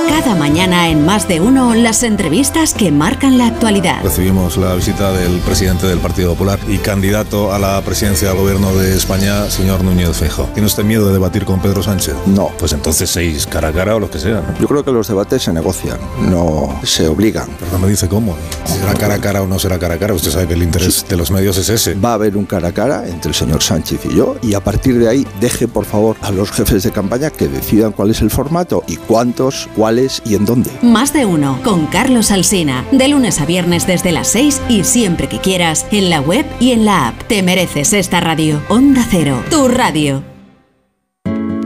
Cada 0.09 0.35
mañana 0.35 0.89
en 0.89 1.05
Más 1.05 1.27
de 1.27 1.41
Uno, 1.41 1.73
las 1.75 2.03
entrevistas 2.03 2.73
que 2.73 2.91
marcan 2.91 3.37
la 3.37 3.47
actualidad. 3.47 4.01
Recibimos 4.03 4.55
la 4.57 4.73
visita 4.75 5.11
del 5.11 5.39
presidente 5.39 5.87
del 5.87 5.99
Partido 5.99 6.31
Popular 6.33 6.59
y 6.67 6.77
candidato 6.77 7.51
a 7.51 7.59
la 7.59 7.81
presidencia 7.81 8.29
del 8.29 8.37
gobierno 8.37 8.73
de 8.75 8.95
España, 8.95 9.49
señor 9.49 9.83
Núñez 9.83 10.15
Feijóo. 10.15 10.45
¿Tiene 10.53 10.67
usted 10.67 10.83
miedo 10.83 11.07
de 11.07 11.13
debatir 11.13 11.43
con 11.45 11.59
Pedro 11.59 11.83
Sánchez? 11.83 12.15
No. 12.27 12.51
Pues 12.57 12.73
entonces 12.73 13.09
seis 13.09 13.45
cara 13.45 13.69
a 13.69 13.73
cara 13.73 13.95
o 13.95 13.99
lo 13.99 14.09
que 14.09 14.19
sea. 14.19 14.41
¿no? 14.41 14.59
Yo 14.59 14.67
creo 14.67 14.85
que 14.85 14.91
los 14.91 15.07
debates 15.07 15.43
se 15.43 15.51
negocian, 15.51 15.97
no 16.21 16.79
se 16.83 17.07
obligan. 17.07 17.47
Pero 17.59 17.71
no 17.73 17.79
me 17.79 17.89
dice 17.89 18.07
cómo. 18.07 18.35
Será 18.65 18.93
cara 18.93 19.15
a 19.15 19.19
cara 19.19 19.41
o 19.41 19.47
no 19.47 19.59
será 19.59 19.79
cara 19.79 19.95
a 19.95 19.99
cara. 19.99 20.13
Usted 20.13 20.31
sabe 20.31 20.47
que 20.47 20.53
el 20.53 20.63
interés 20.63 21.05
de 21.07 21.17
los 21.17 21.31
medios 21.31 21.57
es 21.57 21.69
ese. 21.69 21.95
Va 21.95 22.11
a 22.11 22.13
haber 22.13 22.37
un 22.37 22.45
cara 22.45 22.69
a 22.69 22.71
cara 22.71 23.07
entre 23.07 23.29
el 23.29 23.35
señor 23.35 23.61
Sánchez 23.61 24.01
y 24.05 24.15
yo 24.15 24.35
y 24.41 24.53
a 24.53 24.59
partir 24.59 24.97
de 24.99 25.09
ahí 25.09 25.27
deje 25.41 25.67
por 25.67 25.85
favor 25.85 26.15
a 26.21 26.31
los 26.31 26.51
jefes 26.51 26.83
de 26.83 26.91
campaña 26.91 27.29
que 27.29 27.47
decidan 27.47 27.91
cuál 27.91 28.11
es 28.11 28.21
el 28.21 28.29
formato 28.29 28.83
y 28.87 28.97
cuántos, 28.97 29.67
cuáles 29.95 30.21
y 30.25 30.35
en 30.35 30.45
dónde. 30.45 30.71
Más 30.81 31.13
de 31.13 31.25
uno 31.25 31.59
con 31.63 31.85
Carlos 31.87 32.31
Alsina. 32.31 32.83
De 32.91 33.07
lunes 33.07 33.39
a 33.39 33.45
viernes 33.45 33.87
desde 33.87 34.11
las 34.11 34.27
6 34.29 34.61
y 34.69 34.83
siempre 34.83 35.27
que 35.27 35.39
quieras 35.39 35.87
en 35.91 36.09
la 36.09 36.19
web 36.19 36.45
y 36.59 36.71
en 36.71 36.85
la 36.85 37.07
app. 37.07 37.23
Te 37.27 37.41
mereces 37.43 37.93
esta 37.93 38.19
radio. 38.19 38.61
Onda 38.69 39.05
Cero, 39.09 39.37
tu 39.49 39.67
radio. 39.67 40.23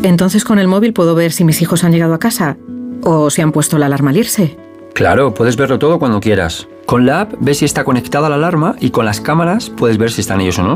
Entonces 0.04 0.46
con 0.46 0.60
el 0.60 0.68
móvil 0.68 0.94
puedo 0.94 1.16
ver 1.16 1.32
si 1.32 1.44
mis 1.44 1.62
hijos 1.62 1.84
han 1.84 1.92
llegado 1.92 2.14
a 2.14 2.20
casa 2.20 2.58
o 3.04 3.30
si 3.30 3.42
han 3.42 3.52
puesto 3.52 3.78
la 3.78 3.88
alarma 3.88 4.12
al 4.12 4.18
irse. 4.18 4.58
Claro, 4.94 5.34
puedes 5.34 5.58
verlo 5.58 5.80
todo 5.80 6.00
cuando 6.00 6.20
quieras. 6.20 6.68
Con 6.86 7.06
la 7.06 7.22
app 7.22 7.34
ves 7.40 7.60
si 7.60 7.66
está 7.66 7.84
conectada 7.84 8.30
la 8.30 8.36
alarma 8.36 8.76
y 8.80 8.92
con 8.92 9.06
las 9.06 9.22
cámaras 9.22 9.70
puedes 9.70 9.98
ver 9.98 10.12
si 10.12 10.22
están 10.22 10.42
ellos 10.42 10.60
o 10.60 10.64
no. 10.64 10.76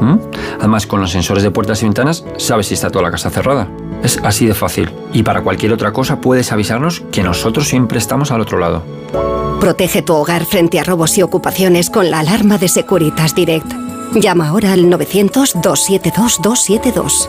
¿Mm? 0.00 0.18
Además, 0.58 0.86
con 0.86 1.00
los 1.00 1.10
sensores 1.10 1.42
de 1.42 1.50
puertas 1.50 1.82
y 1.82 1.86
ventanas 1.86 2.24
sabes 2.36 2.66
si 2.66 2.74
está 2.74 2.90
toda 2.90 3.04
la 3.04 3.10
casa 3.10 3.30
cerrada. 3.30 3.68
Es 4.02 4.18
así 4.22 4.46
de 4.46 4.54
fácil. 4.54 4.90
Y 5.12 5.22
para 5.22 5.42
cualquier 5.42 5.72
otra 5.72 5.92
cosa 5.92 6.20
puedes 6.20 6.52
avisarnos 6.52 7.02
que 7.12 7.22
nosotros 7.22 7.68
siempre 7.68 7.98
estamos 7.98 8.30
al 8.30 8.40
otro 8.40 8.58
lado. 8.58 8.82
Protege 9.60 10.02
tu 10.02 10.14
hogar 10.14 10.44
frente 10.44 10.78
a 10.78 10.84
robos 10.84 11.16
y 11.18 11.22
ocupaciones 11.22 11.90
con 11.90 12.10
la 12.10 12.20
alarma 12.20 12.58
de 12.58 12.68
Securitas 12.68 13.34
Direct. 13.34 13.72
Llama 14.14 14.48
ahora 14.48 14.72
al 14.72 14.86
900-272-272. 14.86 17.28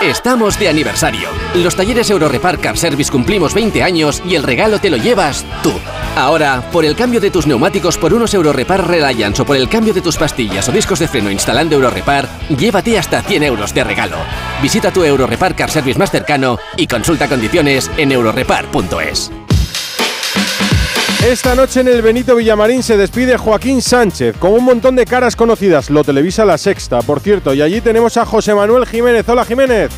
Estamos 0.00 0.58
de 0.58 0.68
aniversario. 0.68 1.28
Los 1.54 1.76
talleres 1.76 2.10
Eurorepar 2.10 2.58
Car 2.58 2.76
Service 2.76 3.10
cumplimos 3.10 3.54
20 3.54 3.82
años 3.82 4.22
y 4.28 4.34
el 4.34 4.42
regalo 4.42 4.78
te 4.78 4.90
lo 4.90 4.98
llevas 4.98 5.46
tú. 5.62 5.72
Ahora, 6.16 6.62
por 6.70 6.84
el 6.84 6.94
cambio 6.94 7.20
de 7.20 7.30
tus 7.30 7.46
neumáticos 7.46 7.98
por 7.98 8.14
unos 8.14 8.32
Eurorepar 8.34 8.86
Reliance 8.86 9.42
o 9.42 9.44
por 9.44 9.56
el 9.56 9.68
cambio 9.68 9.92
de 9.92 10.00
tus 10.00 10.16
pastillas 10.16 10.68
o 10.68 10.72
discos 10.72 11.00
de 11.00 11.08
freno 11.08 11.28
instalando 11.30 11.74
Eurorepar, 11.74 12.28
llévate 12.56 12.96
hasta 12.96 13.20
100 13.20 13.42
euros 13.42 13.74
de 13.74 13.82
regalo. 13.82 14.16
Visita 14.62 14.92
tu 14.92 15.02
Eurorepar 15.02 15.56
Car 15.56 15.70
Service 15.70 15.98
más 15.98 16.12
cercano 16.12 16.58
y 16.76 16.86
consulta 16.86 17.28
condiciones 17.28 17.90
en 17.96 18.12
eurorepar.es. 18.12 19.32
Esta 21.26 21.54
noche 21.56 21.80
en 21.80 21.88
el 21.88 22.02
Benito 22.02 22.36
Villamarín 22.36 22.82
se 22.82 22.96
despide 22.96 23.36
Joaquín 23.36 23.82
Sánchez 23.82 24.36
con 24.38 24.52
un 24.52 24.62
montón 24.62 24.94
de 24.94 25.06
caras 25.06 25.34
conocidas. 25.34 25.90
Lo 25.90 26.04
televisa 26.04 26.44
la 26.44 26.58
sexta, 26.58 27.00
por 27.02 27.20
cierto. 27.20 27.54
Y 27.54 27.62
allí 27.62 27.80
tenemos 27.80 28.16
a 28.18 28.26
José 28.26 28.54
Manuel 28.54 28.86
Jiménez. 28.86 29.28
Hola 29.28 29.44
Jiménez. 29.44 29.90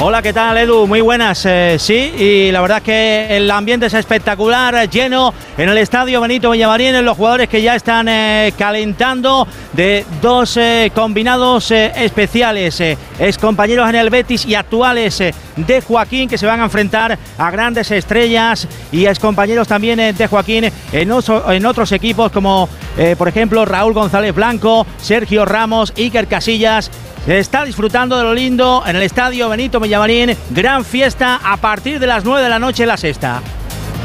Hola, 0.00 0.20
¿qué 0.20 0.32
tal 0.32 0.58
Edu? 0.58 0.86
Muy 0.86 1.00
buenas. 1.00 1.46
Eh, 1.46 1.76
sí, 1.78 1.94
y 1.94 2.50
la 2.50 2.60
verdad 2.60 2.78
es 2.78 2.84
que 2.84 3.36
el 3.36 3.50
ambiente 3.50 3.86
es 3.86 3.94
espectacular, 3.94 4.90
lleno 4.90 5.32
en 5.56 5.68
el 5.68 5.78
estadio 5.78 6.20
Benito 6.20 6.50
Villamarín, 6.50 7.02
los 7.04 7.16
jugadores 7.16 7.48
que 7.48 7.62
ya 7.62 7.76
están 7.76 8.08
eh, 8.08 8.52
calentando 8.58 9.46
de 9.72 10.04
dos 10.20 10.56
eh, 10.56 10.90
combinados 10.94 11.70
eh, 11.70 11.92
especiales, 11.96 12.80
eh, 12.80 12.98
ex 13.18 13.38
compañeros 13.38 13.88
en 13.88 13.94
el 13.94 14.10
Betis 14.10 14.44
y 14.44 14.56
actuales 14.56 15.20
eh, 15.20 15.32
de 15.56 15.80
Joaquín 15.80 16.28
que 16.28 16.38
se 16.38 16.46
van 16.46 16.60
a 16.60 16.64
enfrentar 16.64 17.16
a 17.38 17.50
grandes 17.50 17.90
estrellas 17.90 18.66
y 18.92 19.06
ex 19.06 19.18
compañeros 19.20 19.68
también 19.68 20.00
eh, 20.00 20.12
de 20.12 20.26
Joaquín 20.26 20.64
en, 20.64 20.72
en 20.92 21.66
otros 21.66 21.92
equipos 21.92 22.32
como 22.32 22.68
eh, 22.98 23.14
por 23.16 23.28
ejemplo 23.28 23.64
Raúl 23.64 23.94
González 23.94 24.34
Blanco, 24.34 24.86
Sergio 25.00 25.44
Ramos, 25.46 25.94
Iker 25.96 26.26
Casillas. 26.26 26.90
Se 27.26 27.38
Está 27.38 27.64
disfrutando 27.64 28.18
de 28.18 28.22
lo 28.22 28.34
lindo 28.34 28.82
en 28.86 28.96
el 28.96 29.02
estadio 29.02 29.48
Benito 29.48 29.80
Villamarín. 29.80 30.36
Gran 30.50 30.84
fiesta 30.84 31.40
a 31.42 31.56
partir 31.56 31.98
de 31.98 32.06
las 32.06 32.22
9 32.22 32.42
de 32.42 32.48
la 32.50 32.58
noche 32.58 32.82
en 32.82 32.88
la 32.90 32.98
sexta. 32.98 33.40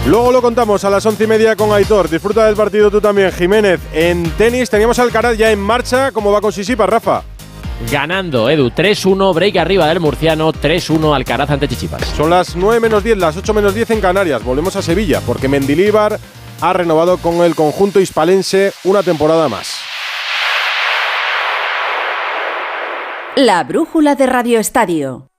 Luego 0.08 0.32
lo 0.32 0.42
contamos 0.42 0.86
a 0.86 0.90
las 0.90 1.06
once 1.06 1.26
y 1.26 1.28
media 1.28 1.58
con 1.58 1.74
Aitor. 1.74 2.10
Disfruta 2.10 2.46
del 2.46 2.56
partido 2.56 2.90
tú 2.90 3.02
también, 3.02 3.32
Jiménez. 3.34 3.82
En 3.92 4.24
tenis 4.32 4.70
teníamos 4.70 5.00
al 5.00 5.08
Alcaraz 5.08 5.38
ya 5.38 5.52
en 5.52 5.60
marcha. 5.60 6.14
¿Cómo 6.14 6.32
va 6.32 6.40
con 6.40 6.54
Sisipa, 6.54 6.86
Rafa? 6.86 7.24
Ganando, 7.92 8.50
Edu, 8.50 8.70
3-1, 8.70 9.34
break 9.34 9.58
arriba 9.58 9.88
del 9.88 10.00
murciano, 10.00 10.54
3-1 10.54 11.14
Alcaraz 11.14 11.50
ante 11.50 11.68
Chichipas. 11.68 12.02
Son 12.16 12.30
las 12.30 12.56
9 12.56 12.80
menos 12.80 13.04
10, 13.04 13.18
las 13.18 13.36
8 13.36 13.54
menos 13.54 13.76
10 13.76 13.92
en 13.92 14.02
Canarias. 14.02 14.44
Volvemos 14.46 14.78
a 14.78 14.82
Sevilla 14.82 15.22
porque 15.26 15.50
Mendilíbar 15.50 16.18
ha 16.62 16.74
renovado 16.74 17.18
con 17.18 17.42
el 17.42 17.54
conjunto 17.54 18.00
hispalense 18.00 18.72
una 18.86 19.04
temporada 19.04 19.50
más. 19.50 19.89
La 23.42 23.64
brújula 23.64 24.16
de 24.16 24.26
Radio 24.26 24.60
Estadio. 24.60 25.30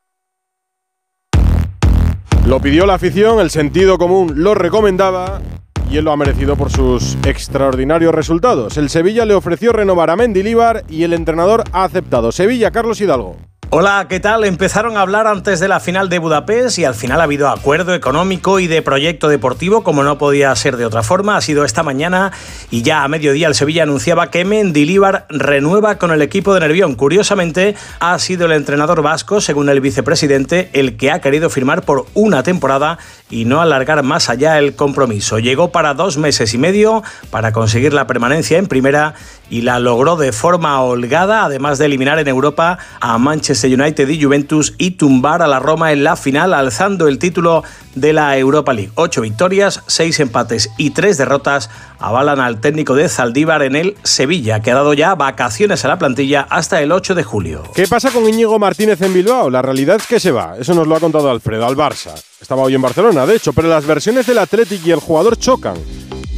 Lo 2.46 2.58
pidió 2.58 2.86
la 2.86 2.94
afición, 2.94 3.40
el 3.40 3.50
sentido 3.50 3.98
común 3.98 4.32
lo 4.36 4.54
recomendaba 4.54 5.42
y 5.90 5.98
él 5.98 6.06
lo 6.06 6.12
ha 6.12 6.16
merecido 6.16 6.56
por 6.56 6.70
sus 6.70 7.18
extraordinarios 7.26 8.14
resultados. 8.14 8.78
El 8.78 8.88
Sevilla 8.88 9.26
le 9.26 9.34
ofreció 9.34 9.74
renovar 9.74 10.08
a 10.08 10.16
Mendilíbar 10.16 10.82
y 10.88 11.02
el 11.02 11.12
entrenador 11.12 11.62
ha 11.72 11.84
aceptado. 11.84 12.32
Sevilla, 12.32 12.70
Carlos 12.70 13.02
Hidalgo. 13.02 13.36
Hola, 13.72 14.06
¿qué 14.09 14.18
tal? 14.18 14.42
Empezaron 14.42 14.96
a 14.96 15.02
hablar 15.02 15.28
antes 15.28 15.61
de 15.61 15.68
la 15.68 15.78
final 15.78 16.09
de 16.09 16.18
Budapest 16.18 16.76
y 16.80 16.85
al 16.85 16.96
final 16.96 17.20
ha 17.20 17.22
habido 17.22 17.48
acuerdo 17.48 17.94
económico 17.94 18.59
y 18.59 18.66
de 18.66 18.83
proyecto 18.83 19.28
deportivo, 19.28 19.85
como 19.85 20.02
no 20.02 20.18
podía 20.18 20.52
ser 20.56 20.76
de 20.76 20.85
otra 20.85 21.04
forma. 21.04 21.37
Ha 21.37 21.40
sido 21.40 21.64
esta 21.64 21.85
mañana 21.85 22.33
y 22.72 22.83
ya 22.83 23.04
a 23.04 23.09
mediodía 23.09 23.46
el 23.46 23.54
Sevilla 23.54 23.85
anunciaba 23.85 24.28
que 24.28 24.44
Mendilíbar 24.44 25.26
renueva 25.28 25.98
con 25.98 26.11
el 26.11 26.20
equipo 26.20 26.52
de 26.52 26.59
Nervión. 26.59 26.96
Curiosamente, 26.96 27.76
ha 28.00 28.18
sido 28.18 28.46
el 28.46 28.52
entrenador 28.52 29.02
vasco, 29.02 29.40
según 29.40 29.68
el 29.68 29.80
vicepresidente, 29.80 30.70
el 30.72 30.96
que 30.96 31.12
ha 31.12 31.20
querido 31.20 31.48
firmar 31.48 31.83
por 31.83 32.06
una 32.14 32.42
temporada 32.42 32.98
y 33.30 33.44
no 33.44 33.61
alargar 33.61 34.02
más 34.02 34.30
allá 34.30 34.59
el 34.59 34.74
compromiso. 34.74 35.38
Llegó 35.38 35.70
para 35.70 35.94
dos 35.94 36.16
meses 36.16 36.54
y 36.54 36.59
medio 36.59 37.04
para 37.30 37.52
conseguir 37.52 37.92
la 37.92 38.09
permanencia 38.09 38.59
en 38.59 38.66
primera 38.66 39.14
y 39.50 39.62
la 39.62 39.78
logró 39.78 40.16
de 40.16 40.32
forma 40.32 40.80
holgada, 40.80 41.44
además 41.44 41.78
de 41.78 41.86
eliminar 41.86 42.18
en 42.18 42.28
Europa 42.28 42.78
a 43.00 43.18
Manchester 43.18 43.78
United 43.78 44.08
y 44.08 44.22
Juventus 44.22 44.74
y 44.78 44.92
tumbar 44.92 45.42
a 45.42 45.48
la 45.48 45.58
Roma 45.58 45.92
en 45.92 46.04
la 46.04 46.16
final, 46.16 46.54
alzando 46.54 47.08
el 47.08 47.18
título 47.18 47.64
de 47.94 48.12
la 48.12 48.38
Europa 48.38 48.72
League. 48.72 48.92
Ocho 48.94 49.20
victorias, 49.20 49.82
seis 49.86 50.20
empates 50.20 50.70
y 50.78 50.90
tres 50.90 51.18
derrotas 51.18 51.68
avalan 51.98 52.40
al 52.40 52.60
técnico 52.60 52.94
de 52.94 53.08
Zaldívar 53.08 53.62
en 53.62 53.76
el 53.76 53.96
Sevilla, 54.02 54.60
que 54.60 54.70
ha 54.70 54.74
dado 54.74 54.94
ya 54.94 55.14
vacaciones 55.14 55.84
a 55.84 55.88
la 55.88 55.98
plantilla 55.98 56.46
hasta 56.48 56.80
el 56.80 56.92
8 56.92 57.14
de 57.14 57.24
julio. 57.24 57.62
¿Qué 57.74 57.86
pasa 57.86 58.10
con 58.10 58.26
Íñigo 58.28 58.58
Martínez 58.58 59.00
en 59.02 59.12
Bilbao? 59.12 59.50
La 59.50 59.62
realidad 59.62 59.96
es 59.96 60.06
que 60.06 60.20
se 60.20 60.30
va. 60.30 60.56
Eso 60.58 60.74
nos 60.74 60.86
lo 60.86 60.96
ha 60.96 61.00
contado 61.00 61.30
Alfredo, 61.30 61.66
al 61.66 61.76
Barça. 61.76 62.12
Estaba 62.40 62.62
hoy 62.62 62.74
en 62.74 62.82
Barcelona, 62.82 63.26
de 63.26 63.36
hecho, 63.36 63.52
pero 63.52 63.68
las 63.68 63.86
versiones 63.86 64.26
del 64.26 64.38
Athletic 64.38 64.86
y 64.86 64.92
el 64.92 65.00
jugador 65.00 65.36
chocan. 65.36 65.74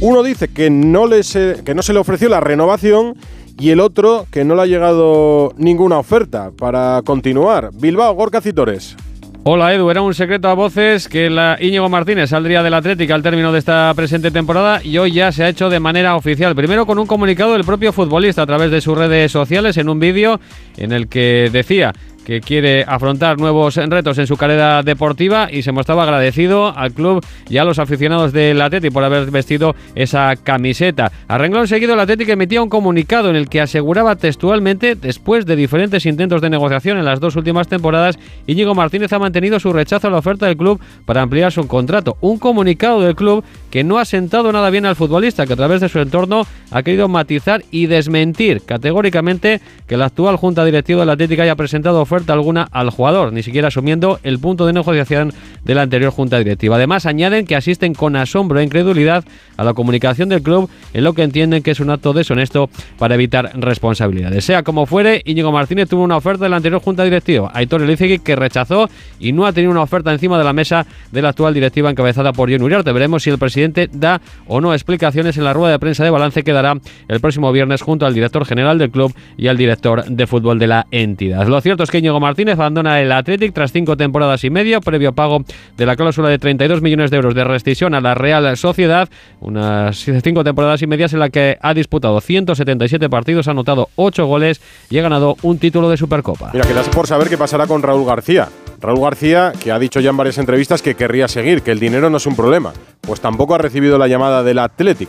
Uno 0.05 0.21
dice 0.21 0.49
que 0.49 0.69
no, 0.69 1.07
se, 1.23 1.63
que 1.63 1.73
no 1.73 1.81
se 1.81 1.93
le 1.93 1.99
ofreció 1.99 2.27
la 2.27 2.41
renovación 2.41 3.15
y 3.57 3.69
el 3.69 3.79
otro 3.79 4.27
que 4.29 4.43
no 4.43 4.53
le 4.53 4.63
ha 4.63 4.65
llegado 4.65 5.53
ninguna 5.55 5.97
oferta 5.97 6.51
para 6.51 7.01
continuar. 7.05 7.69
Bilbao, 7.73 8.13
Gorka 8.13 8.41
Citores. 8.41 8.97
Hola 9.45 9.73
Edu, 9.73 9.89
era 9.89 10.01
un 10.01 10.13
secreto 10.13 10.49
a 10.49 10.55
voces 10.55 11.07
que 11.07 11.29
la 11.29 11.57
Íñigo 11.57 11.87
Martínez 11.87 12.31
saldría 12.31 12.63
del 12.63 12.73
Atlético 12.73 13.13
al 13.13 13.23
término 13.23 13.53
de 13.53 13.59
esta 13.59 13.93
presente 13.95 14.29
temporada 14.29 14.81
y 14.83 14.97
hoy 14.97 15.13
ya 15.13 15.31
se 15.31 15.45
ha 15.45 15.49
hecho 15.49 15.69
de 15.69 15.79
manera 15.79 16.17
oficial. 16.17 16.53
Primero 16.53 16.85
con 16.85 16.99
un 16.99 17.07
comunicado 17.07 17.53
del 17.53 17.63
propio 17.63 17.93
futbolista 17.93 18.41
a 18.41 18.45
través 18.45 18.71
de 18.71 18.81
sus 18.81 18.97
redes 18.97 19.31
sociales 19.31 19.77
en 19.77 19.87
un 19.87 19.99
vídeo 20.01 20.41
en 20.75 20.91
el 20.91 21.07
que 21.07 21.49
decía 21.49 21.93
que 22.25 22.41
quiere 22.41 22.83
afrontar 22.87 23.37
nuevos 23.37 23.75
retos 23.75 24.17
en 24.17 24.27
su 24.27 24.37
carrera 24.37 24.83
deportiva 24.83 25.49
y 25.51 25.61
se 25.61 25.71
mostraba 25.71 26.03
agradecido 26.03 26.75
al 26.77 26.93
club 26.93 27.25
y 27.49 27.57
a 27.57 27.63
los 27.63 27.79
aficionados 27.79 28.31
del 28.33 28.61
Atlético 28.61 28.93
por 28.93 29.03
haber 29.03 29.29
vestido 29.31 29.75
esa 29.95 30.35
camiseta. 30.35 31.11
A 31.27 31.37
renglón 31.37 31.67
seguido, 31.67 31.93
el 31.93 31.99
Atlético 31.99 32.31
emitía 32.31 32.61
un 32.61 32.69
comunicado 32.69 33.29
en 33.29 33.35
el 33.35 33.49
que 33.49 33.61
aseguraba 33.61 34.15
textualmente, 34.15 34.95
después 34.95 35.45
de 35.45 35.55
diferentes 35.55 36.05
intentos 36.05 36.41
de 36.41 36.49
negociación 36.49 36.97
en 36.97 37.05
las 37.05 37.19
dos 37.19 37.35
últimas 37.35 37.67
temporadas, 37.67 38.17
Íñigo 38.47 38.75
Martínez 38.75 39.11
ha 39.13 39.19
mantenido 39.19 39.59
su 39.59 39.73
rechazo 39.73 40.07
a 40.07 40.11
la 40.11 40.17
oferta 40.17 40.45
del 40.45 40.57
club 40.57 40.79
para 41.05 41.21
ampliar 41.21 41.51
su 41.51 41.67
contrato. 41.67 42.17
Un 42.21 42.39
comunicado 42.39 43.01
del 43.01 43.15
club 43.15 43.43
que 43.69 43.83
no 43.83 43.97
ha 43.97 44.05
sentado 44.05 44.51
nada 44.51 44.69
bien 44.69 44.85
al 44.85 44.95
futbolista, 44.95 45.45
que 45.45 45.53
a 45.53 45.57
través 45.57 45.81
de 45.81 45.89
su 45.89 45.99
entorno 45.99 46.45
ha 46.71 46.83
querido 46.83 47.07
matizar 47.07 47.63
y 47.71 47.87
desmentir 47.87 48.61
categóricamente 48.65 49.61
que 49.87 49.97
la 49.97 50.05
actual 50.05 50.37
junta 50.37 50.65
directiva 50.65 51.01
del 51.01 51.09
Atlético 51.09 51.41
haya 51.41 51.55
presentado 51.55 52.05
oferta 52.13 52.33
alguna 52.33 52.67
al 52.71 52.91
jugador, 52.91 53.33
ni 53.33 53.41
siquiera 53.41 53.69
asumiendo 53.69 54.19
el 54.23 54.37
punto 54.37 54.67
de 54.67 54.73
negociación 54.73 55.33
de 55.63 55.75
la 55.75 55.81
anterior 55.81 56.11
junta 56.11 56.37
directiva. 56.37 56.75
Además, 56.75 57.05
añaden 57.05 57.47
que 57.47 57.55
asisten 57.55 57.95
con 57.95 58.15
asombro 58.15 58.59
e 58.59 58.63
incredulidad 58.63 59.23
a 59.57 59.63
la 59.63 59.73
comunicación 59.73 60.29
del 60.29 60.43
club 60.43 60.69
en 60.93 61.03
lo 61.03 61.13
que 61.13 61.23
entienden 61.23 61.63
que 61.63 61.71
es 61.71 61.79
un 61.79 61.89
acto 61.89 62.13
deshonesto 62.13 62.69
para 62.99 63.15
evitar 63.15 63.51
responsabilidades. 63.55 64.45
Sea 64.45 64.61
como 64.61 64.85
fuere, 64.85 65.21
Íñigo 65.25 65.51
Martínez 65.51 65.89
tuvo 65.89 66.03
una 66.03 66.17
oferta 66.17 66.43
de 66.43 66.49
la 66.49 66.57
anterior 66.57 66.81
junta 66.81 67.03
directiva, 67.03 67.51
Aitor 67.53 67.81
Elizegui, 67.81 68.19
que 68.19 68.35
rechazó 68.35 68.89
y 69.19 69.31
no 69.31 69.45
ha 69.45 69.53
tenido 69.53 69.71
una 69.71 69.81
oferta 69.81 70.11
encima 70.11 70.37
de 70.37 70.43
la 70.43 70.53
mesa 70.53 70.85
de 71.11 71.21
la 71.21 71.29
actual 71.29 71.53
directiva 71.53 71.89
encabezada 71.89 72.31
por 72.31 72.51
John 72.51 72.61
Uriarte. 72.61 72.91
Veremos 72.91 73.23
si 73.23 73.31
el 73.31 73.39
presidente 73.39 73.89
da 73.91 74.21
o 74.47 74.61
no 74.61 74.73
explicaciones 74.73 75.37
en 75.37 75.45
la 75.45 75.53
rueda 75.53 75.71
de 75.71 75.79
prensa 75.79 76.03
de 76.03 76.11
balance 76.11 76.43
que 76.43 76.53
dará 76.53 76.77
el 77.07 77.19
próximo 77.19 77.51
viernes 77.51 77.81
junto 77.81 78.05
al 78.05 78.13
director 78.13 78.45
general 78.45 78.77
del 78.77 78.91
club 78.91 79.13
y 79.37 79.47
al 79.47 79.57
director 79.57 80.05
de 80.05 80.27
fútbol 80.27 80.59
de 80.59 80.67
la 80.67 80.87
entidad. 80.91 81.47
Lo 81.47 81.59
cierto 81.61 81.83
es 81.83 81.91
que 81.91 82.01
Íñigo 82.03 82.19
Martínez 82.19 82.59
abandona 82.59 82.99
el 82.99 83.09
Athletic 83.13 83.53
tras 83.53 83.71
cinco 83.71 83.95
temporadas 83.95 84.43
y 84.43 84.49
media, 84.49 84.81
previo 84.81 85.13
pago 85.13 85.45
de 85.77 85.85
la 85.85 85.95
cláusula 85.95 86.27
de 86.27 86.37
32 86.37 86.81
millones 86.81 87.11
de 87.11 87.15
euros 87.15 87.33
de 87.33 87.45
rescisión 87.45 87.95
a 87.95 88.01
la 88.01 88.13
Real 88.13 88.57
Sociedad, 88.57 89.07
unas 89.39 90.05
cinco 90.21 90.43
temporadas 90.43 90.81
y 90.81 90.87
medias 90.87 91.13
en 91.13 91.19
la 91.19 91.29
que 91.29 91.57
ha 91.61 91.73
disputado 91.73 92.19
177 92.19 93.09
partidos, 93.09 93.47
ha 93.47 93.51
anotado 93.51 93.87
8 93.95 94.25
goles 94.25 94.59
y 94.89 94.97
ha 94.97 95.01
ganado 95.01 95.37
un 95.43 95.59
título 95.59 95.89
de 95.89 95.95
Supercopa. 95.95 96.49
Mira, 96.51 96.67
quedas 96.67 96.89
por 96.89 97.07
saber 97.07 97.29
qué 97.29 97.37
pasará 97.37 97.67
con 97.67 97.81
Raúl 97.81 98.05
García. 98.05 98.49
Raúl 98.81 98.99
García, 98.99 99.53
que 99.63 99.71
ha 99.71 99.79
dicho 99.79 100.01
ya 100.01 100.09
en 100.09 100.17
varias 100.17 100.37
entrevistas 100.39 100.81
que 100.81 100.95
querría 100.95 101.29
seguir, 101.29 101.61
que 101.61 101.71
el 101.71 101.79
dinero 101.79 102.09
no 102.09 102.17
es 102.17 102.25
un 102.25 102.35
problema, 102.35 102.73
pues 102.99 103.21
tampoco 103.21 103.55
ha 103.55 103.59
recibido 103.59 103.97
la 103.97 104.09
llamada 104.09 104.43
del 104.43 104.59
Athletic 104.59 105.07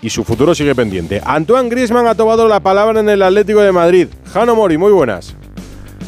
y 0.00 0.08
su 0.08 0.24
futuro 0.24 0.54
sigue 0.54 0.74
pendiente. 0.74 1.20
Antoine 1.22 1.68
Griezmann 1.68 2.06
ha 2.06 2.14
tomado 2.14 2.48
la 2.48 2.60
palabra 2.60 3.00
en 3.00 3.10
el 3.10 3.22
Atlético 3.22 3.60
de 3.60 3.72
Madrid. 3.72 4.08
Jano 4.32 4.54
Mori, 4.56 4.78
muy 4.78 4.92
buenas. 4.92 5.36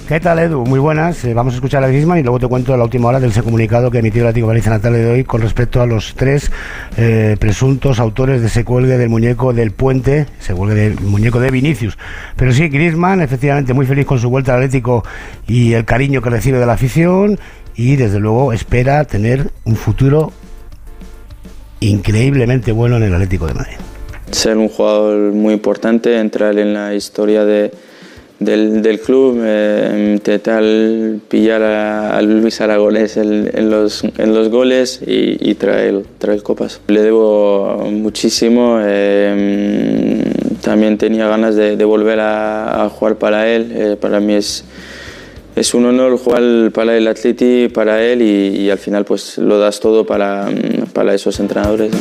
¿Qué 0.09 0.19
tal, 0.19 0.41
Edu? 0.41 0.67
Muy 0.67 0.81
buenas. 0.81 1.25
Eh, 1.25 1.33
vamos 1.33 1.55
a 1.55 1.57
escuchar 1.57 1.85
a 1.85 1.87
Griezmann 1.87 2.19
y 2.19 2.23
luego 2.23 2.41
te 2.41 2.49
cuento 2.49 2.77
la 2.77 2.83
última 2.83 3.09
hora 3.09 3.21
del 3.21 3.33
comunicado 3.33 3.88
que 3.91 3.99
emitió 3.99 4.23
el 4.23 4.29
Atlético 4.29 4.49
de 4.49 4.55
Madrid 4.55 4.67
en 4.67 4.73
la 4.73 4.79
tarde 4.81 4.99
de 4.99 5.11
hoy 5.11 5.25
con 5.25 5.41
respecto 5.41 5.81
a 5.81 5.87
los 5.87 6.15
tres 6.15 6.51
eh, 6.97 7.37
presuntos 7.38 8.01
autores 8.01 8.41
de 8.41 8.49
ese 8.49 8.65
cuelgue 8.65 8.99
del 8.99 9.09
muñeco 9.09 9.53
del 9.53 9.71
puente, 9.71 10.27
ese 10.41 10.55
cuelgue 10.55 10.75
del 10.75 11.01
muñeco 11.01 11.38
de 11.38 11.53
Vinicius. 11.53 11.97
Pero 12.37 12.53
sí, 12.53 12.69
Griezmann, 12.69 13.23
efectivamente, 13.23 13.75
muy 13.75 13.87
feliz 13.87 14.05
con 14.05 14.19
su 14.19 14.29
vuelta 14.29 14.53
al 14.53 14.65
Atlético 14.65 15.05
y 15.47 15.75
el 15.75 15.85
cariño 15.85 16.21
que 16.21 16.31
recibe 16.31 16.59
de 16.59 16.67
la 16.67 16.73
afición 16.73 17.38
y 17.77 17.95
desde 17.95 18.19
luego 18.19 18.53
espera 18.53 19.05
tener 19.05 19.53
un 19.65 19.77
futuro 19.77 20.33
increíblemente 21.79 22.73
bueno 22.73 22.97
en 22.97 23.05
el 23.05 23.15
Atlético 23.15 23.47
de 23.47 23.55
Madrid. 23.55 23.77
Ser 24.33 24.57
un 24.57 24.69
jugador 24.69 25.33
muy 25.33 25.55
importante, 25.55 26.19
entrar 26.19 26.59
en 26.59 26.75
la 26.75 26.93
historia 26.93 27.45
de, 27.45 27.73
del, 28.44 28.83
del, 28.83 29.00
club, 29.00 29.40
eh, 29.42 30.14
intentar 30.14 30.62
pillar 31.28 31.62
a, 31.62 32.16
a 32.16 32.22
Luis 32.22 32.61
Aragonés 32.61 33.16
en, 33.16 33.70
los, 33.70 34.05
en 34.05 34.35
los 34.35 34.48
goles 34.48 35.00
y, 35.07 35.55
traer, 35.55 36.02
traer 36.18 36.42
copas. 36.42 36.81
Le 36.88 37.02
debo 37.02 37.88
muchísimo, 37.90 38.78
eh, 38.83 40.22
también 40.62 40.98
tenía 40.98 41.26
ganas 41.28 41.57
de, 41.57 41.85
volver 41.85 42.20
a, 42.20 42.88
jugar 42.90 43.16
para 43.16 43.48
él, 43.48 43.72
eh, 43.74 43.96
para 44.00 44.20
mí 44.20 44.35
es 44.35 44.64
es 45.55 45.74
un 45.74 45.85
honor 45.85 46.16
jugar 46.16 46.72
para 46.72 46.96
el 46.96 47.07
Atleti, 47.07 47.68
para 47.68 48.02
él 48.02 48.22
y, 48.22 48.70
al 48.70 48.78
final 48.78 49.05
pues 49.05 49.37
lo 49.37 49.59
das 49.59 49.81
todo 49.81 50.07
para, 50.07 50.48
para 50.94 51.14
esos 51.14 51.38
entrenadores. 51.40 51.92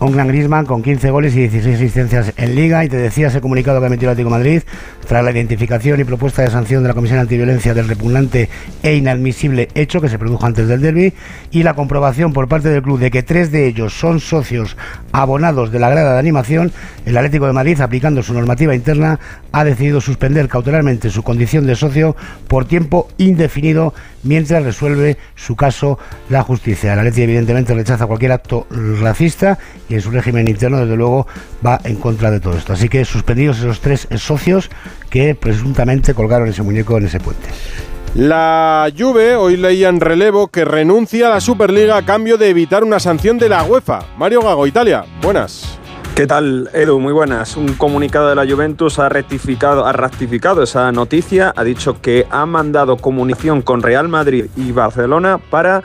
Un 0.00 0.12
gran 0.12 0.28
Griezmann 0.28 0.64
con 0.64 0.82
15 0.82 1.10
goles 1.10 1.36
y 1.36 1.40
16 1.40 1.76
asistencias 1.76 2.32
en 2.38 2.54
Liga. 2.54 2.82
Y 2.86 2.88
te 2.88 2.96
decía 2.96 3.26
ese 3.26 3.42
comunicado 3.42 3.80
que 3.80 3.84
ha 3.84 3.88
el 3.88 3.94
Atlético 3.94 4.30
Madrid 4.30 4.62
tras 5.06 5.22
la 5.22 5.30
identificación 5.30 6.00
y 6.00 6.04
propuesta 6.04 6.40
de 6.40 6.50
sanción 6.50 6.82
de 6.82 6.88
la 6.88 6.94
Comisión 6.94 7.18
Antiviolencia 7.18 7.74
del 7.74 7.86
repugnante 7.86 8.48
e 8.82 8.94
inadmisible 8.94 9.68
hecho 9.74 10.00
que 10.00 10.08
se 10.08 10.18
produjo 10.18 10.46
antes 10.46 10.68
del 10.68 10.80
derby 10.80 11.12
y 11.50 11.64
la 11.64 11.74
comprobación 11.74 12.32
por 12.32 12.48
parte 12.48 12.70
del 12.70 12.80
club 12.80 12.98
de 12.98 13.10
que 13.10 13.22
tres 13.22 13.52
de 13.52 13.66
ellos 13.66 13.92
son 13.92 14.20
socios 14.20 14.78
abonados 15.12 15.70
de 15.70 15.80
la 15.80 15.90
grada 15.90 16.14
de 16.14 16.18
animación. 16.18 16.72
El 17.04 17.18
Atlético 17.18 17.46
de 17.46 17.52
Madrid, 17.52 17.78
aplicando 17.82 18.22
su 18.22 18.32
normativa 18.32 18.74
interna, 18.74 19.20
ha 19.52 19.64
decidido 19.64 20.00
suspender 20.00 20.48
cautelarmente 20.48 21.10
su 21.10 21.22
condición 21.22 21.66
de 21.66 21.76
socio 21.76 22.16
por 22.48 22.64
tiempo 22.64 23.08
indefinido 23.18 23.92
mientras 24.22 24.62
resuelve 24.62 25.16
su 25.34 25.56
caso 25.56 25.98
la 26.28 26.42
justicia. 26.42 26.92
El 26.92 27.00
Atlético 27.00 27.24
evidentemente 27.24 27.74
rechaza 27.74 28.06
cualquier 28.06 28.32
acto 28.32 28.66
racista 28.70 29.58
y 29.88 29.94
en 29.94 30.00
su 30.00 30.10
régimen 30.10 30.48
interno, 30.48 30.80
desde 30.80 30.96
luego, 30.96 31.26
va 31.64 31.80
en 31.84 31.96
contra 31.96 32.30
de 32.30 32.40
todo 32.40 32.56
esto. 32.56 32.72
Así 32.72 32.88
que 32.88 33.04
suspendidos 33.04 33.58
esos 33.58 33.80
tres 33.80 34.08
socios 34.16 34.70
que 35.08 35.34
presuntamente 35.34 36.14
colgaron 36.14 36.48
ese 36.48 36.62
muñeco 36.62 36.96
en 36.98 37.06
ese 37.06 37.20
puente. 37.20 37.48
La 38.14 38.90
Juve 38.96 39.36
hoy 39.36 39.56
leía 39.56 39.88
en 39.88 40.00
relevo 40.00 40.48
que 40.48 40.64
renuncia 40.64 41.28
a 41.28 41.30
la 41.30 41.40
Superliga 41.40 41.96
a 41.96 42.04
cambio 42.04 42.36
de 42.36 42.48
evitar 42.48 42.82
una 42.82 42.98
sanción 42.98 43.38
de 43.38 43.48
la 43.48 43.62
UEFA. 43.62 44.00
Mario 44.18 44.42
Gago, 44.42 44.66
Italia, 44.66 45.04
buenas. 45.22 45.78
¿Qué 46.14 46.26
tal, 46.26 46.68
Edu? 46.74 46.98
Muy 46.98 47.12
buenas. 47.12 47.56
Un 47.56 47.74
comunicado 47.74 48.28
de 48.28 48.34
la 48.34 48.46
Juventus 48.46 48.98
ha 48.98 49.08
rectificado, 49.08 49.86
ha 49.86 49.92
ratificado 49.92 50.62
esa 50.62 50.92
noticia, 50.92 51.52
ha 51.56 51.64
dicho 51.64 52.02
que 52.02 52.26
ha 52.30 52.44
mandado 52.44 52.98
comunicación 52.98 53.62
con 53.62 53.80
Real 53.80 54.08
Madrid 54.08 54.46
y 54.56 54.72
Barcelona 54.72 55.38
para 55.38 55.82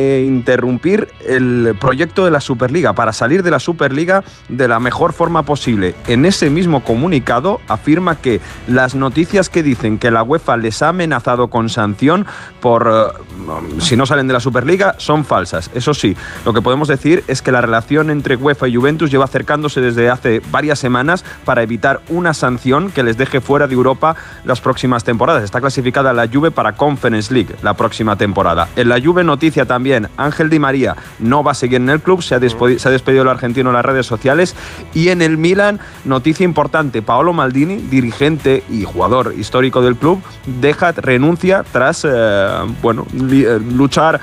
eh, 0.00 0.24
interrumpir 0.24 1.08
el 1.26 1.74
proyecto 1.80 2.24
de 2.24 2.30
la 2.30 2.40
Superliga, 2.40 2.92
para 2.92 3.12
salir 3.12 3.42
de 3.42 3.50
la 3.50 3.58
Superliga 3.58 4.22
de 4.48 4.68
la 4.68 4.78
mejor 4.78 5.12
forma 5.12 5.42
posible. 5.42 5.96
En 6.06 6.24
ese 6.24 6.50
mismo 6.50 6.84
comunicado 6.84 7.60
afirma 7.66 8.14
que 8.14 8.40
las 8.68 8.94
noticias 8.94 9.48
que 9.48 9.64
dicen 9.64 9.98
que 9.98 10.12
la 10.12 10.22
UEFA 10.22 10.56
les 10.56 10.82
ha 10.82 10.90
amenazado 10.90 11.48
con 11.48 11.68
sanción 11.68 12.26
por 12.60 12.86
uh, 12.86 13.80
si 13.80 13.96
no 13.96 14.06
salen 14.06 14.28
de 14.28 14.34
la 14.34 14.38
Superliga 14.38 14.94
son 14.98 15.24
falsas. 15.24 15.68
Eso 15.74 15.92
sí, 15.94 16.16
lo 16.44 16.52
que 16.52 16.62
podemos 16.62 16.86
decir 16.86 17.24
es 17.26 17.42
que 17.42 17.50
la 17.50 17.60
relación 17.60 18.10
entre 18.10 18.36
UEFA 18.36 18.68
y 18.68 18.76
Juventus 18.76 19.10
lleva 19.10 19.24
acercándose 19.24 19.80
desde 19.80 20.10
hace 20.10 20.40
varias 20.52 20.78
semanas 20.78 21.24
para 21.44 21.64
evitar 21.64 22.02
una 22.08 22.34
sanción 22.34 22.92
que 22.92 23.02
les 23.02 23.18
deje 23.18 23.40
fuera 23.40 23.66
de 23.66 23.74
Europa 23.74 24.14
las 24.44 24.60
próximas 24.60 25.02
temporadas. 25.02 25.42
Está 25.42 25.60
clasificada 25.60 26.12
la 26.12 26.28
Juve 26.28 26.52
para 26.52 26.76
Conference 26.76 27.34
League 27.34 27.56
la 27.62 27.74
próxima 27.74 28.14
temporada. 28.14 28.68
En 28.76 28.88
la 28.88 29.00
Juve 29.00 29.24
noticia 29.24 29.64
también 29.64 29.87
Ángel 30.16 30.50
Di 30.50 30.58
María 30.58 30.96
no 31.18 31.42
va 31.42 31.52
a 31.52 31.54
seguir 31.54 31.76
en 31.76 31.88
el 31.88 32.00
club, 32.00 32.22
se 32.22 32.34
ha, 32.34 32.38
despedido, 32.38 32.78
se 32.78 32.88
ha 32.88 32.92
despedido 32.92 33.22
el 33.22 33.28
argentino 33.28 33.70
en 33.70 33.74
las 33.74 33.84
redes 33.84 34.06
sociales. 34.06 34.54
Y 34.94 35.08
en 35.08 35.22
el 35.22 35.38
Milan, 35.38 35.80
noticia 36.04 36.44
importante, 36.44 37.02
Paolo 37.02 37.32
Maldini, 37.32 37.76
dirigente 37.76 38.62
y 38.70 38.84
jugador 38.84 39.34
histórico 39.36 39.82
del 39.82 39.96
club, 39.96 40.22
deja 40.60 40.92
renuncia 40.92 41.64
tras 41.70 42.06
eh, 42.08 42.48
bueno, 42.82 43.06
luchar 43.12 44.20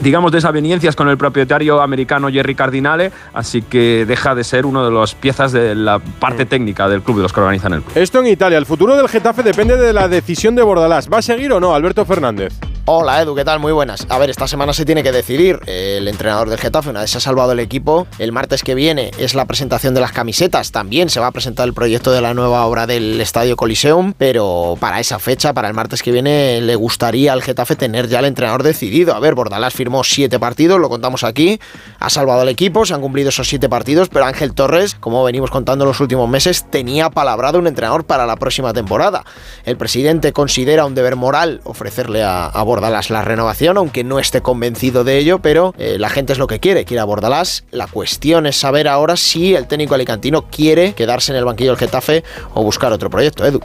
digamos, 0.00 0.32
desavenencias 0.32 0.96
con 0.96 1.08
el 1.08 1.16
propietario 1.16 1.80
americano 1.80 2.28
Jerry 2.28 2.54
Cardinale, 2.54 3.12
así 3.32 3.62
que 3.62 4.04
deja 4.06 4.34
de 4.34 4.44
ser 4.44 4.66
uno 4.66 4.84
de 4.84 4.90
las 4.90 5.14
piezas 5.14 5.52
de 5.52 5.74
la 5.74 5.98
parte 5.98 6.46
técnica 6.46 6.88
del 6.88 7.02
club, 7.02 7.18
de 7.18 7.22
los 7.22 7.32
que 7.32 7.40
organizan 7.40 7.74
el 7.74 7.82
club. 7.82 7.96
Esto 7.96 8.20
en 8.20 8.26
Italia. 8.26 8.58
El 8.58 8.66
futuro 8.66 8.96
del 8.96 9.08
Getafe 9.08 9.42
depende 9.42 9.76
de 9.76 9.92
la 9.92 10.08
decisión 10.08 10.54
de 10.54 10.62
Bordalás. 10.62 11.08
¿Va 11.12 11.18
a 11.18 11.22
seguir 11.22 11.52
o 11.52 11.60
no, 11.60 11.74
Alberto 11.74 12.04
Fernández? 12.04 12.54
Hola 12.86 13.22
Edu, 13.22 13.34
¿qué 13.34 13.46
tal? 13.46 13.60
Muy 13.60 13.72
buenas. 13.72 14.06
A 14.10 14.18
ver, 14.18 14.28
esta 14.28 14.46
semana 14.46 14.74
se 14.74 14.84
tiene 14.84 15.02
que 15.02 15.10
decidir. 15.10 15.58
El 15.64 16.06
entrenador 16.06 16.50
del 16.50 16.58
Getafe, 16.58 16.90
una 16.90 17.00
vez 17.00 17.12
se 17.12 17.16
ha 17.16 17.20
salvado 17.22 17.52
el 17.52 17.60
equipo, 17.60 18.06
el 18.18 18.30
martes 18.30 18.62
que 18.62 18.74
viene 18.74 19.10
es 19.16 19.34
la 19.34 19.46
presentación 19.46 19.94
de 19.94 20.02
las 20.02 20.12
camisetas. 20.12 20.70
También 20.70 21.08
se 21.08 21.18
va 21.18 21.28
a 21.28 21.30
presentar 21.30 21.66
el 21.66 21.72
proyecto 21.72 22.12
de 22.12 22.20
la 22.20 22.34
nueva 22.34 22.66
obra 22.66 22.86
del 22.86 23.18
Estadio 23.22 23.56
Coliseum, 23.56 24.12
pero 24.18 24.76
para 24.80 25.00
esa 25.00 25.18
fecha, 25.18 25.54
para 25.54 25.68
el 25.68 25.72
martes 25.72 26.02
que 26.02 26.12
viene, 26.12 26.60
le 26.60 26.76
gustaría 26.76 27.32
al 27.32 27.40
Getafe 27.40 27.74
tener 27.74 28.06
ya 28.08 28.18
el 28.18 28.26
entrenador 28.26 28.62
decidido. 28.62 29.14
A 29.14 29.18
ver, 29.18 29.34
Bordalás 29.34 29.72
firmó 29.72 30.04
siete 30.04 30.38
partidos, 30.38 30.78
lo 30.78 30.90
contamos 30.90 31.24
aquí, 31.24 31.58
ha 32.00 32.10
salvado 32.10 32.42
el 32.42 32.50
equipo, 32.50 32.84
se 32.84 32.92
han 32.92 33.00
cumplido 33.00 33.30
esos 33.30 33.48
siete 33.48 33.70
partidos, 33.70 34.10
pero 34.10 34.26
Ángel 34.26 34.52
Torres, 34.52 34.94
como 35.00 35.24
venimos 35.24 35.50
contando 35.50 35.86
en 35.86 35.88
los 35.88 36.00
últimos 36.00 36.28
meses, 36.28 36.66
tenía 36.68 37.08
palabrado 37.08 37.58
un 37.58 37.66
entrenador 37.66 38.04
para 38.04 38.26
la 38.26 38.36
próxima 38.36 38.74
temporada. 38.74 39.24
El 39.64 39.78
presidente 39.78 40.34
considera 40.34 40.84
un 40.84 40.94
deber 40.94 41.16
moral 41.16 41.62
ofrecerle 41.64 42.22
a, 42.22 42.44
a 42.44 42.62
Bordalás 42.62 42.73
la 42.80 43.22
renovación, 43.22 43.76
aunque 43.76 44.04
no 44.04 44.18
esté 44.18 44.40
convencido 44.40 45.04
de 45.04 45.18
ello, 45.18 45.38
pero 45.40 45.74
eh, 45.78 45.96
la 45.98 46.08
gente 46.08 46.32
es 46.32 46.38
lo 46.38 46.46
que 46.46 46.60
quiere, 46.60 46.84
quiere 46.84 47.00
a 47.00 47.04
Bordalás. 47.04 47.64
La 47.70 47.86
cuestión 47.86 48.46
es 48.46 48.56
saber 48.56 48.88
ahora 48.88 49.16
si 49.16 49.54
el 49.54 49.66
técnico 49.66 49.94
alicantino 49.94 50.46
quiere 50.50 50.94
quedarse 50.94 51.32
en 51.32 51.38
el 51.38 51.44
banquillo 51.44 51.70
del 51.70 51.78
Getafe 51.78 52.24
o 52.54 52.62
buscar 52.62 52.92
otro 52.92 53.10
proyecto, 53.10 53.44
Edu. 53.44 53.60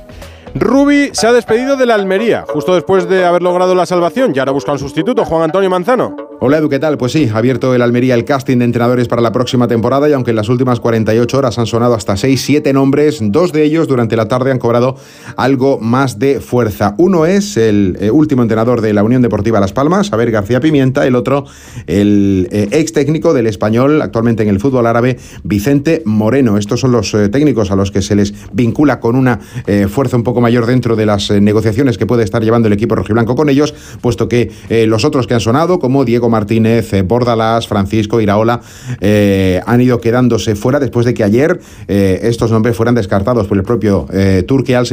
Rubi 0.56 1.12
se 1.14 1.28
ha 1.28 1.34
despedido 1.34 1.78
de 1.78 1.86
la 1.86 1.96
Almería, 1.96 2.46
justo 2.48 2.74
después 2.74 3.08
de 3.08 3.26
haber 3.26 3.44
logrado 3.44 3.76
la 3.76 3.86
salvación, 3.86 4.34
y 4.36 4.40
ahora 4.40 4.52
busca 4.52 4.72
un 4.72 4.80
sustituto, 4.80 5.26
Juan 5.26 5.44
Antonio 5.44 5.70
Manzano. 5.70 6.29
Hola 6.42 6.60
Edu, 6.60 6.70
¿qué 6.70 6.80
tal? 6.80 6.98
Pues 6.98 7.12
sí, 7.12 7.28
ha 7.28 7.38
abierto 7.38 7.76
el 7.76 7.82
Almería 7.82 8.16
el 8.16 8.24
casting 8.24 8.60
de 8.60 8.64
entrenadores 8.64 9.10
para 9.10 9.22
la 9.22 9.34
próxima 9.34 9.68
temporada 9.68 10.08
y 10.08 10.14
aunque 10.14 10.30
en 10.30 10.38
las 10.38 10.48
últimas 10.48 10.80
48 10.80 11.38
horas 11.38 11.60
han 11.60 11.66
sonado 11.66 11.96
hasta 11.96 12.14
6-7 12.14 12.72
nombres, 12.72 13.20
dos 13.22 13.52
de 13.52 13.66
ellos 13.66 13.90
durante 13.90 14.16
la 14.16 14.30
tarde 14.30 14.50
han 14.50 14.58
cobrado 14.58 14.96
algo 15.36 15.80
más 15.82 16.18
de 16.18 16.40
fuerza. 16.40 16.96
Uno 16.98 17.26
es 17.26 17.58
el 17.58 17.98
eh, 18.00 18.10
último 18.10 18.42
entrenador 18.42 18.80
de 18.80 18.94
la 18.94 19.04
Unión 19.04 19.22
Deportiva 19.22 19.60
Las 19.60 19.74
Palmas, 19.74 20.12
Javier 20.12 20.32
García 20.32 20.62
Pimienta, 20.62 21.06
el 21.06 21.16
otro 21.16 21.44
el 21.88 22.48
eh, 22.52 22.70
ex 22.72 22.94
técnico 22.94 23.34
del 23.34 23.46
español, 23.46 24.02
actualmente 24.02 24.42
en 24.42 24.48
el 24.48 24.62
fútbol 24.62 24.88
árabe, 24.88 25.18
Vicente 25.44 26.04
Moreno. 26.06 26.58
Estos 26.58 26.80
son 26.80 26.94
los 26.94 27.14
eh, 27.16 27.28
técnicos 27.28 27.70
a 27.70 27.76
los 27.76 27.92
que 27.92 28.02
se 28.02 28.16
les 28.16 28.34
vincula 28.54 29.02
con 29.02 29.18
una 29.18 29.42
fuerza 29.90 30.16
un 30.16 30.24
poco 30.24 30.40
mayor 30.40 30.66
dentro 30.66 30.96
de 30.96 31.06
las 31.06 31.32
negociaciones 31.32 31.98
que 31.98 32.06
puede 32.06 32.24
estar 32.24 32.42
llevando 32.42 32.68
el 32.68 32.74
equipo 32.74 32.96
rojiblanco 32.96 33.36
con 33.36 33.50
ellos, 33.50 33.74
puesto 34.00 34.30
que 34.30 34.52
los 34.88 35.04
otros 35.04 35.28
que 35.28 35.34
han 35.34 35.42
sonado, 35.42 35.80
como 35.80 36.06
Diego 36.06 36.29
Martínez, 36.30 36.94
eh, 36.94 37.02
Bordalás, 37.02 37.68
Francisco 37.68 38.22
Iraola, 38.22 38.62
eh, 39.02 39.62
han 39.66 39.82
ido 39.82 40.00
quedándose 40.00 40.56
fuera 40.56 40.80
después 40.80 41.06
de 41.06 41.14
que 41.14 41.24
ayer 41.24 41.60
eh, 41.88 42.20
estos 42.24 42.52
nombres 42.52 42.76
fueran 42.76 42.96
descartados 42.96 43.48
por 43.48 43.58
el 43.58 43.64
propio 43.64 44.08
Turki 44.48 44.74
al 44.74 44.88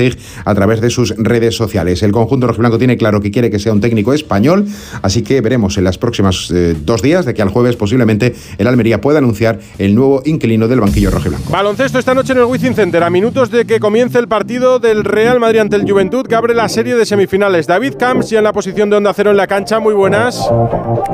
a 0.44 0.54
través 0.54 0.80
de 0.80 0.90
sus 0.90 1.14
redes 1.16 1.56
sociales. 1.56 2.02
El 2.02 2.12
conjunto 2.12 2.46
rojiblanco 2.46 2.78
tiene 2.78 2.96
claro 2.96 3.20
que 3.20 3.30
quiere 3.30 3.50
que 3.50 3.58
sea 3.58 3.72
un 3.72 3.80
técnico 3.80 4.12
español, 4.12 4.66
así 5.02 5.22
que 5.22 5.40
veremos 5.40 5.78
en 5.78 5.84
las 5.84 5.98
próximas 5.98 6.52
dos 6.84 7.02
días, 7.02 7.24
de 7.24 7.34
que 7.34 7.42
al 7.42 7.48
jueves 7.48 7.76
posiblemente 7.76 8.34
el 8.58 8.66
Almería 8.66 9.00
pueda 9.00 9.18
anunciar 9.18 9.58
el 9.78 9.94
nuevo 9.94 10.22
inquilino 10.24 10.68
del 10.68 10.80
banquillo 10.80 11.10
rojiblanco. 11.10 11.50
Baloncesto 11.50 11.98
esta 11.98 12.14
noche 12.14 12.32
en 12.32 12.38
el 12.38 12.44
Wizzing 12.44 12.74
Center, 12.74 13.02
a 13.02 13.10
minutos 13.10 13.50
de 13.50 13.64
que 13.64 13.80
comience 13.80 14.18
el 14.18 14.28
partido 14.28 14.78
del 14.78 15.04
Real 15.04 15.40
Madrid 15.40 15.60
ante 15.60 15.76
el 15.76 15.90
Juventud, 15.90 16.26
que 16.26 16.34
abre 16.34 16.54
la 16.54 16.68
serie 16.68 16.94
de 16.94 17.06
semifinales. 17.06 17.66
David 17.66 17.94
Camps 17.98 18.30
ya 18.30 18.38
en 18.38 18.44
la 18.44 18.52
posición 18.52 18.90
de 18.90 18.96
onda 18.96 19.12
cero 19.14 19.30
en 19.30 19.36
la 19.36 19.46
cancha, 19.46 19.80
muy 19.80 19.94
buenas. 19.94 20.48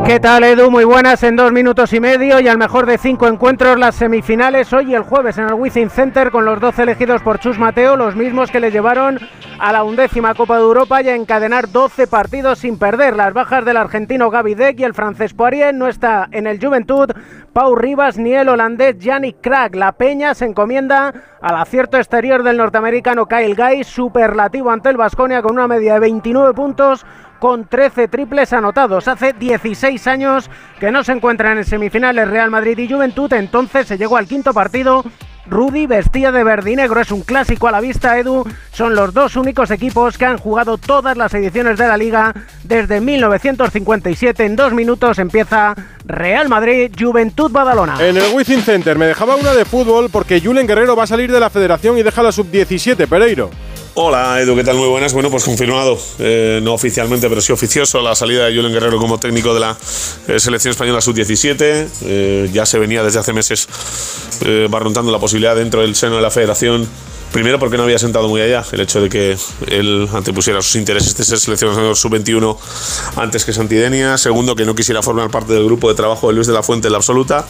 ¿Qué 0.04 0.11
tal, 0.20 0.44
Edu? 0.44 0.70
Muy 0.70 0.84
buenas 0.84 1.22
en 1.22 1.36
dos 1.36 1.52
minutos 1.52 1.92
y 1.92 2.00
medio 2.00 2.38
y 2.40 2.48
al 2.48 2.58
mejor 2.58 2.86
de 2.86 2.98
cinco 2.98 3.28
encuentros 3.28 3.78
las 3.78 3.94
semifinales 3.94 4.72
hoy 4.72 4.90
y 4.90 4.94
el 4.94 5.02
jueves 5.02 5.38
en 5.38 5.46
el 5.46 5.54
Wizzing 5.54 5.90
Center 5.90 6.30
con 6.30 6.44
los 6.44 6.60
12 6.60 6.82
elegidos 6.82 7.22
por 7.22 7.38
Chus 7.38 7.58
Mateo, 7.58 7.96
los 7.96 8.14
mismos 8.14 8.50
que 8.50 8.60
le 8.60 8.70
llevaron 8.70 9.18
a 9.58 9.72
la 9.72 9.84
undécima 9.84 10.34
Copa 10.34 10.56
de 10.56 10.64
Europa 10.64 11.00
y 11.02 11.08
a 11.08 11.14
encadenar 11.14 11.70
12 11.70 12.06
partidos 12.08 12.58
sin 12.58 12.78
perder. 12.78 13.16
Las 13.16 13.32
bajas 13.32 13.64
del 13.64 13.76
argentino 13.76 14.28
Gaby 14.28 14.54
Deck 14.54 14.80
y 14.80 14.84
el 14.84 14.92
francés 14.92 15.34
Poirier 15.34 15.72
no 15.74 15.86
está 15.86 16.28
en 16.32 16.46
el 16.46 16.60
Juventud. 16.60 17.08
Pau 17.52 17.74
Rivas 17.74 18.18
ni 18.18 18.34
el 18.34 18.48
holandés 18.48 18.98
Yannick 18.98 19.40
Crack. 19.40 19.74
La 19.76 19.92
Peña 19.92 20.34
se 20.34 20.46
encomienda 20.46 21.14
al 21.40 21.56
acierto 21.56 21.96
exterior 21.96 22.42
del 22.42 22.56
norteamericano 22.56 23.26
Kyle 23.26 23.54
Guy, 23.54 23.84
superlativo 23.84 24.70
ante 24.70 24.90
el 24.90 24.96
Vasconia 24.96 25.42
con 25.42 25.52
una 25.52 25.68
media 25.68 25.94
de 25.94 26.00
29 26.00 26.54
puntos 26.54 27.06
con 27.42 27.64
13 27.64 28.06
triples 28.06 28.52
anotados. 28.52 29.08
Hace 29.08 29.32
16 29.32 30.06
años 30.06 30.48
que 30.78 30.92
no 30.92 31.02
se 31.02 31.10
encuentran 31.10 31.58
en 31.58 31.64
semifinales 31.64 32.28
Real 32.28 32.52
Madrid 32.52 32.78
y 32.78 32.88
Juventud, 32.88 33.32
entonces 33.32 33.88
se 33.88 33.98
llegó 33.98 34.16
al 34.16 34.28
quinto 34.28 34.52
partido 34.54 35.02
Rudy 35.46 35.88
vestía 35.88 36.30
de 36.30 36.44
verde 36.44 36.70
y 36.70 36.76
negro, 36.76 37.00
es 37.00 37.10
un 37.10 37.22
clásico 37.22 37.66
a 37.66 37.72
la 37.72 37.80
vista, 37.80 38.16
Edu. 38.16 38.44
Son 38.72 38.94
los 38.94 39.12
dos 39.12 39.34
únicos 39.34 39.72
equipos 39.72 40.16
que 40.16 40.24
han 40.24 40.38
jugado 40.38 40.78
todas 40.78 41.16
las 41.16 41.34
ediciones 41.34 41.78
de 41.78 41.88
la 41.88 41.96
liga 41.96 42.32
desde 42.62 43.00
1957. 43.00 44.44
En 44.44 44.54
dos 44.54 44.72
minutos 44.72 45.18
empieza 45.18 45.74
Real 46.04 46.48
Madrid, 46.48 46.92
Juventud 46.96 47.50
Badalona. 47.50 47.96
En 48.06 48.18
el 48.18 48.32
Wizzing 48.32 48.62
Center 48.62 48.96
me 48.96 49.06
dejaba 49.06 49.34
una 49.34 49.52
de 49.52 49.64
fútbol 49.64 50.10
porque 50.12 50.40
Julen 50.40 50.68
Guerrero 50.68 50.94
va 50.94 51.02
a 51.02 51.08
salir 51.08 51.32
de 51.32 51.40
la 51.40 51.50
federación 51.50 51.98
y 51.98 52.04
deja 52.04 52.22
la 52.22 52.30
sub-17, 52.30 53.08
Pereiro. 53.08 53.50
Hola 53.94 54.40
Edu, 54.40 54.56
¿qué 54.56 54.64
tal? 54.64 54.76
Muy 54.76 54.88
buenas. 54.88 55.12
Bueno, 55.12 55.30
pues 55.30 55.44
confirmado, 55.44 55.98
eh, 56.18 56.60
no 56.62 56.72
oficialmente, 56.72 57.28
pero 57.28 57.42
sí 57.42 57.52
oficioso, 57.52 58.00
la 58.00 58.14
salida 58.14 58.46
de 58.46 58.56
Julen 58.56 58.72
Guerrero 58.72 58.96
como 58.96 59.18
técnico 59.20 59.52
de 59.52 59.60
la 59.60 59.76
eh, 60.28 60.40
selección 60.40 60.70
española 60.70 61.02
sub-17. 61.02 61.88
Eh, 62.00 62.50
ya 62.54 62.64
se 62.64 62.78
venía 62.78 63.02
desde 63.02 63.18
hace 63.18 63.34
meses 63.34 63.68
barruntando 64.70 65.12
la 65.12 65.18
posibilidad 65.18 65.54
dentro 65.54 65.82
del 65.82 65.94
seno 65.94 66.16
de 66.16 66.22
la 66.22 66.30
federación. 66.30 66.88
Primero 67.32 67.58
porque 67.58 67.76
no 67.76 67.82
había 67.82 67.98
sentado 67.98 68.28
muy 68.28 68.40
allá 68.40 68.64
el 68.72 68.80
hecho 68.80 69.02
de 69.02 69.10
que 69.10 69.36
él 69.66 70.08
antepusiera 70.14 70.62
sus 70.62 70.76
intereses 70.76 71.14
de 71.14 71.24
ser 71.24 71.38
seleccionador 71.38 71.94
sub-21 71.94 72.56
antes 73.16 73.44
que 73.44 73.52
Santidenia. 73.52 74.16
Segundo, 74.16 74.56
que 74.56 74.64
no 74.64 74.74
quisiera 74.74 75.02
formar 75.02 75.30
parte 75.30 75.52
del 75.52 75.66
grupo 75.66 75.90
de 75.90 75.94
trabajo 75.96 76.28
de 76.28 76.34
Luis 76.34 76.46
de 76.46 76.54
la 76.54 76.62
Fuente 76.62 76.88
en 76.88 76.92
la 76.92 76.98
absoluta 76.98 77.46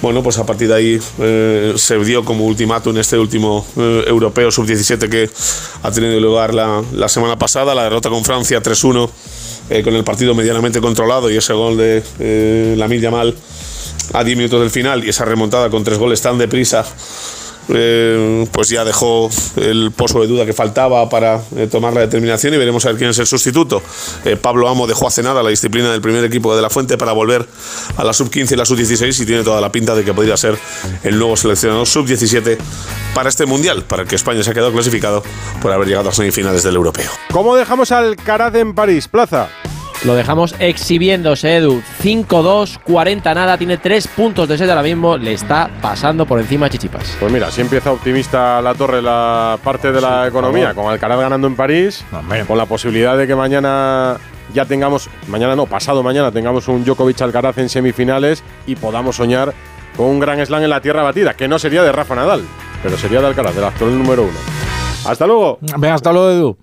bueno, 0.00 0.22
pues 0.22 0.38
a 0.38 0.46
partir 0.46 0.68
de 0.68 0.74
ahí 0.74 1.00
eh, 1.18 1.74
se 1.76 1.98
dio 1.98 2.24
como 2.24 2.44
ultimátum 2.44 2.96
este 2.98 3.18
último 3.18 3.66
eh, 3.76 4.04
europeo 4.06 4.50
sub-17 4.50 5.08
que 5.08 5.30
ha 5.82 5.90
tenido 5.90 6.18
lugar 6.20 6.54
la, 6.54 6.82
la, 6.92 7.08
semana 7.08 7.36
pasada, 7.36 7.74
la 7.74 7.84
derrota 7.84 8.08
con 8.08 8.24
Francia 8.24 8.62
3-1, 8.62 9.10
eh, 9.70 9.82
con 9.82 9.94
el 9.94 10.04
partido 10.04 10.34
medianamente 10.34 10.80
controlado 10.80 11.30
y 11.30 11.36
ese 11.36 11.52
gol 11.52 11.76
de 11.76 12.02
eh, 12.20 12.74
Lamine 12.78 13.02
Yamal 13.02 13.34
a 14.14 14.24
10 14.24 14.36
minutos 14.36 14.60
del 14.60 14.70
final 14.70 15.04
y 15.04 15.10
esa 15.10 15.24
remontada 15.24 15.68
con 15.68 15.84
tres 15.84 15.98
goles 15.98 16.22
tan 16.22 16.38
deprisa 16.38 16.86
eh, 17.68 18.46
pues 18.52 18.68
ya 18.68 18.84
dejó 18.84 19.30
el 19.56 19.92
pozo 19.92 20.20
de 20.20 20.26
duda 20.26 20.46
que 20.46 20.52
faltaba 20.52 21.08
para 21.08 21.40
eh, 21.56 21.68
tomar 21.70 21.92
la 21.92 22.00
determinación 22.00 22.54
y 22.54 22.56
veremos 22.56 22.84
a 22.84 22.88
ver 22.88 22.98
quién 22.98 23.10
es 23.10 23.18
el 23.18 23.26
sustituto. 23.26 23.82
Eh, 24.24 24.36
Pablo 24.36 24.68
Amo 24.68 24.86
dejó 24.86 25.06
hace 25.06 25.22
nada 25.22 25.42
la 25.42 25.50
disciplina 25.50 25.90
del 25.90 26.00
primer 26.00 26.24
equipo 26.24 26.54
de 26.54 26.62
la 26.62 26.70
Fuente 26.70 26.96
para 26.96 27.12
volver 27.12 27.46
a 27.96 28.04
la 28.04 28.12
sub-15 28.12 28.52
y 28.52 28.56
la 28.56 28.64
sub-16 28.64 29.22
y 29.22 29.26
tiene 29.26 29.42
toda 29.42 29.60
la 29.60 29.72
pinta 29.72 29.94
de 29.94 30.04
que 30.04 30.14
podría 30.14 30.36
ser 30.36 30.58
el 31.02 31.18
nuevo 31.18 31.36
seleccionador 31.36 31.86
sub-17 31.86 32.58
para 33.14 33.28
este 33.28 33.46
mundial, 33.46 33.84
para 33.84 34.02
el 34.02 34.08
que 34.08 34.16
España 34.16 34.42
se 34.42 34.50
ha 34.50 34.54
quedado 34.54 34.72
clasificado 34.72 35.22
por 35.60 35.72
haber 35.72 35.88
llegado 35.88 36.08
a 36.08 36.12
semifinales 36.12 36.62
del 36.62 36.76
europeo. 36.76 37.10
¿Cómo 37.32 37.56
dejamos 37.56 37.92
al 37.92 38.16
Caraz 38.16 38.54
en 38.54 38.74
París, 38.74 39.08
Plaza? 39.08 39.48
Lo 40.04 40.14
dejamos 40.14 40.54
exhibiéndose, 40.60 41.56
Edu. 41.56 41.82
5-2, 42.02 42.78
40 42.84 43.34
nada, 43.34 43.58
tiene 43.58 43.78
3 43.78 44.06
puntos 44.08 44.48
de 44.48 44.56
set 44.56 44.68
ahora 44.70 44.84
mismo. 44.84 45.16
Le 45.16 45.32
está 45.32 45.68
pasando 45.82 46.24
por 46.24 46.38
encima 46.38 46.66
a 46.66 46.70
Chichipas. 46.70 47.16
Pues 47.18 47.32
mira, 47.32 47.50
si 47.50 47.62
empieza 47.62 47.90
optimista 47.90 48.62
la 48.62 48.74
torre 48.74 49.02
la 49.02 49.58
parte 49.62 49.90
de 49.90 50.00
la 50.00 50.28
economía, 50.28 50.72
con 50.72 50.86
Alcaraz 50.86 51.18
ganando 51.18 51.48
en 51.48 51.56
París, 51.56 52.04
con 52.46 52.56
la 52.56 52.66
posibilidad 52.66 53.18
de 53.18 53.26
que 53.26 53.34
mañana 53.34 54.16
ya 54.54 54.64
tengamos, 54.66 55.10
mañana 55.26 55.56
no, 55.56 55.66
pasado 55.66 56.02
mañana 56.04 56.30
tengamos 56.30 56.68
un 56.68 56.84
Djokovic 56.84 57.20
Alcaraz 57.20 57.58
en 57.58 57.68
semifinales 57.68 58.44
y 58.68 58.76
podamos 58.76 59.16
soñar 59.16 59.52
con 59.96 60.06
un 60.06 60.20
gran 60.20 60.44
slam 60.46 60.62
en 60.62 60.70
la 60.70 60.80
tierra 60.80 61.02
batida, 61.02 61.34
que 61.34 61.48
no 61.48 61.58
sería 61.58 61.82
de 61.82 61.90
Rafa 61.90 62.14
Nadal, 62.14 62.42
pero 62.84 62.96
sería 62.96 63.20
de 63.20 63.26
Alcaraz, 63.26 63.54
del 63.54 63.64
actual 63.64 63.98
número 63.98 64.22
uno. 64.22 64.38
Hasta 65.04 65.26
luego. 65.26 65.58
Venga, 65.60 65.94
hasta 65.94 66.12
luego, 66.12 66.30
Edu. 66.30 66.58